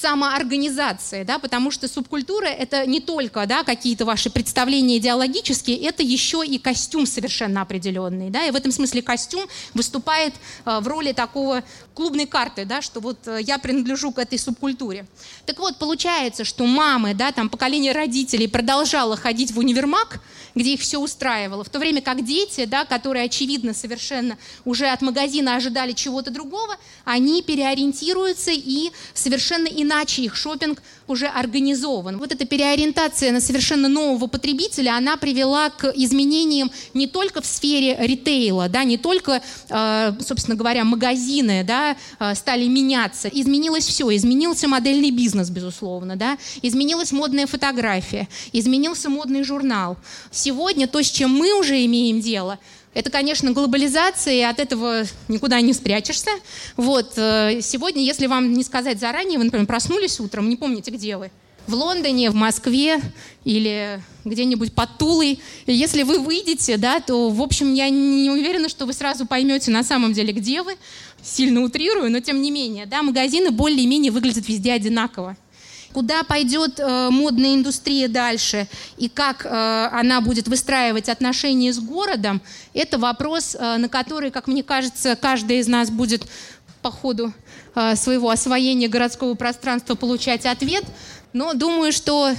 самоорганизация, 0.00 1.24
да, 1.24 1.38
потому 1.38 1.70
что 1.70 1.88
субкультура 1.88 2.46
это 2.46 2.86
не 2.86 3.00
только 3.00 3.46
да, 3.46 3.62
какие-то 3.62 4.04
ваши 4.04 4.28
представления 4.28 4.98
идеологические, 4.98 5.76
это 5.86 6.02
еще 6.02 6.44
и 6.44 6.58
костюм 6.58 7.06
совершенно 7.06 7.62
определенный. 7.62 8.30
Да, 8.30 8.44
и 8.44 8.50
в 8.50 8.56
этом 8.56 8.72
смысле 8.72 9.02
костюм 9.02 9.46
выступает 9.72 10.34
э, 10.64 10.80
в 10.80 10.88
роли 10.88 11.12
такого 11.12 11.62
клубной 11.94 12.26
карты, 12.26 12.64
да, 12.64 12.82
что 12.82 13.00
вот 13.00 13.26
э, 13.26 13.38
я 13.42 13.58
принадлежу 13.58 14.10
к 14.10 14.18
этой 14.18 14.38
субкультуре. 14.38 15.06
Так 15.46 15.58
вот, 15.58 15.78
получается, 15.78 16.44
что 16.44 16.66
мамы, 16.66 17.14
да, 17.14 17.30
там 17.32 17.48
поколение 17.48 17.92
родителей 17.92 18.48
продолжало 18.48 19.16
ходить 19.16 19.52
в 19.52 19.58
универмаг, 19.58 20.20
где 20.54 20.74
их 20.74 20.80
все 20.80 20.98
устраивало, 20.98 21.64
в 21.64 21.68
то 21.68 21.78
время 21.78 22.02
как 22.02 22.24
дети, 22.24 22.64
да, 22.64 22.84
которые, 22.84 23.24
очевидно, 23.24 23.74
совершенно 23.74 24.36
уже 24.64 24.86
от 24.86 25.02
магазина 25.02 25.56
ожидали 25.56 25.92
чего-то 25.92 26.30
другого, 26.30 26.76
они 27.04 27.42
переориентируются 27.42 28.50
и 28.52 28.90
совершенно 29.14 29.66
иначе 29.66 29.83
их 30.18 30.36
шопинг 30.36 30.82
уже 31.06 31.26
организован. 31.26 32.18
Вот 32.18 32.32
эта 32.32 32.44
переориентация 32.44 33.32
на 33.32 33.40
совершенно 33.40 33.88
нового 33.88 34.26
потребителя, 34.26 34.96
она 34.96 35.16
привела 35.16 35.70
к 35.70 35.92
изменениям 35.94 36.70
не 36.94 37.06
только 37.06 37.40
в 37.40 37.46
сфере 37.46 37.96
ритейла, 38.00 38.68
да, 38.68 38.84
не 38.84 38.96
только, 38.96 39.42
э, 39.68 40.12
собственно 40.20 40.56
говоря, 40.56 40.84
магазины 40.84 41.64
да, 41.64 41.96
э, 42.18 42.34
стали 42.34 42.66
меняться. 42.66 43.28
Изменилось 43.28 43.86
все. 43.86 44.14
Изменился 44.14 44.68
модельный 44.68 45.10
бизнес, 45.10 45.50
безусловно. 45.50 46.16
Да, 46.16 46.38
изменилась 46.62 47.12
модная 47.12 47.46
фотография, 47.46 48.28
изменился 48.52 49.10
модный 49.10 49.44
журнал. 49.44 49.96
Сегодня 50.30 50.86
то, 50.86 51.02
с 51.02 51.10
чем 51.10 51.30
мы 51.30 51.58
уже 51.58 51.84
имеем 51.84 52.20
дело, 52.20 52.58
это, 52.94 53.10
конечно, 53.10 53.50
глобализация, 53.52 54.34
и 54.34 54.40
от 54.40 54.60
этого 54.60 55.02
никуда 55.28 55.60
не 55.60 55.72
спрячешься. 55.72 56.30
Вот. 56.76 57.12
Э, 57.16 57.60
сегодня, 57.60 58.02
если 58.02 58.26
вам 58.26 58.52
не 58.52 58.62
сказать 58.62 59.00
заранее, 59.00 59.38
вы, 59.38 59.44
например, 59.44 59.66
проснулись 59.66 60.20
утром, 60.20 60.48
не 60.48 60.56
помните, 60.56 60.92
где 60.92 61.16
вы. 61.16 61.30
В 61.66 61.74
Лондоне, 61.74 62.30
в 62.30 62.34
Москве 62.34 63.00
или 63.44 64.00
где-нибудь 64.24 64.74
под 64.74 64.98
Тулой. 64.98 65.40
И 65.66 65.72
если 65.72 66.02
вы 66.02 66.18
выйдете, 66.18 66.76
да, 66.76 67.00
то, 67.00 67.30
в 67.30 67.42
общем, 67.42 67.74
я 67.74 67.88
не 67.88 68.30
уверена, 68.30 68.68
что 68.68 68.86
вы 68.86 68.92
сразу 68.92 69.26
поймете 69.26 69.70
на 69.70 69.82
самом 69.82 70.12
деле, 70.12 70.32
где 70.32 70.62
вы. 70.62 70.76
Сильно 71.22 71.62
утрирую, 71.62 72.10
но 72.10 72.20
тем 72.20 72.42
не 72.42 72.50
менее. 72.50 72.84
Да, 72.84 73.02
магазины 73.02 73.50
более-менее 73.50 74.12
выглядят 74.12 74.46
везде 74.46 74.72
одинаково. 74.72 75.36
Куда 75.94 76.24
пойдет 76.24 76.80
э, 76.80 77.08
модная 77.10 77.54
индустрия 77.54 78.08
дальше 78.08 78.66
и 78.96 79.08
как 79.08 79.46
э, 79.46 79.88
она 79.92 80.20
будет 80.20 80.48
выстраивать 80.48 81.08
отношения 81.08 81.72
с 81.72 81.78
городом, 81.78 82.42
это 82.72 82.98
вопрос, 82.98 83.54
э, 83.54 83.76
на 83.76 83.88
который, 83.88 84.32
как 84.32 84.48
мне 84.48 84.64
кажется, 84.64 85.14
каждый 85.14 85.60
из 85.60 85.68
нас 85.68 85.90
будет 85.90 86.26
по 86.82 86.90
ходу 86.90 87.32
э, 87.76 87.94
своего 87.94 88.30
освоения 88.30 88.88
городского 88.88 89.34
пространства 89.34 89.94
получать 89.94 90.46
ответ. 90.46 90.84
Но 91.32 91.54
думаю, 91.54 91.92
что 91.92 92.34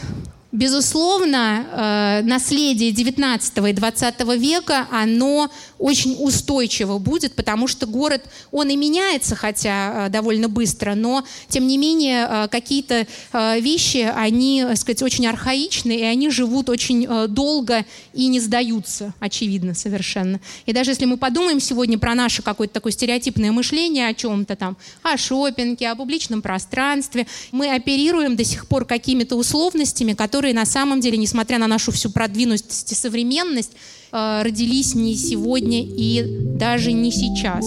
Безусловно, 0.56 1.68
э, 1.70 2.22
наследие 2.26 2.92
19 2.92 3.58
и 3.72 3.74
20 3.74 4.38
века, 4.38 4.88
оно 4.90 5.52
очень 5.78 6.16
устойчиво 6.18 6.98
будет, 6.98 7.34
потому 7.36 7.68
что 7.68 7.86
город, 7.86 8.24
он 8.54 8.70
и 8.70 8.78
меняется, 8.78 9.36
хотя 9.36 10.06
э, 10.06 10.10
довольно 10.10 10.48
быстро, 10.48 10.96
но, 10.96 11.26
тем 11.50 11.68
не 11.68 11.78
менее, 11.78 12.26
э, 12.30 12.48
какие-то 12.48 13.06
вещи, 13.34 14.10
они, 14.16 14.64
так 14.66 14.78
сказать, 14.78 15.02
очень 15.04 15.28
архаичны, 15.28 15.92
и 15.92 16.04
они 16.04 16.30
живут 16.30 16.70
очень 16.70 17.06
долго 17.28 17.86
и 18.14 18.28
не 18.28 18.40
сдаются, 18.40 19.14
очевидно, 19.20 19.74
совершенно. 19.74 20.40
И 20.66 20.72
даже 20.72 20.92
если 20.92 21.04
мы 21.04 21.18
подумаем 21.18 21.60
сегодня 21.60 21.98
про 22.00 22.16
наше 22.16 22.42
какое-то 22.42 22.76
такое 22.76 22.94
стереотипное 22.94 23.52
мышление 23.52 24.08
о 24.08 24.14
чем-то 24.14 24.56
там, 24.56 24.78
о 25.04 25.18
шопинге, 25.18 25.90
о 25.90 25.96
публичном 25.96 26.42
пространстве, 26.42 27.28
мы 27.52 27.76
оперируем 27.76 28.38
до 28.38 28.46
сих 28.46 28.68
пор 28.68 28.86
какими-то 28.86 29.36
условностями, 29.36 30.14
которые 30.14 30.45
которые 30.46 30.60
на 30.60 30.66
самом 30.68 31.00
деле, 31.00 31.18
несмотря 31.18 31.58
на 31.58 31.66
нашу 31.66 31.92
всю 31.92 32.12
продвинутость 32.12 32.92
и 32.92 32.96
современность, 32.96 33.72
э, 34.12 34.44
родились 34.44 34.94
не 34.94 35.16
сегодня 35.16 35.82
и 35.82 36.24
даже 36.56 36.92
не 36.92 37.12
сейчас. 37.12 37.66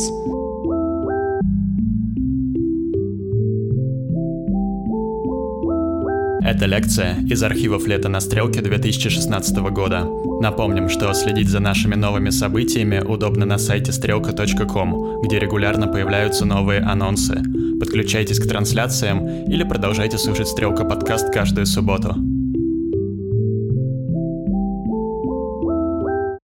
Это 6.40 6.66
лекция 6.66 7.16
из 7.28 7.42
архивов 7.42 7.88
«Лето 7.88 8.08
на 8.08 8.20
стрелке» 8.20 8.60
2016 8.60 9.56
года. 9.72 10.06
Напомним, 10.40 10.88
что 10.88 11.12
следить 11.14 11.48
за 11.48 11.58
нашими 11.58 11.96
новыми 11.96 12.30
событиями 12.30 13.00
удобно 13.00 13.44
на 13.44 13.58
сайте 13.58 13.90
стрелка.ком, 13.90 15.22
где 15.22 15.40
регулярно 15.40 15.88
появляются 15.88 16.44
новые 16.44 16.80
анонсы. 16.82 17.42
Подключайтесь 17.80 18.38
к 18.38 18.48
трансляциям 18.48 19.26
или 19.48 19.64
продолжайте 19.64 20.16
слушать 20.16 20.46
«Стрелка» 20.46 20.84
подкаст 20.84 21.32
каждую 21.32 21.66
субботу. 21.66 22.37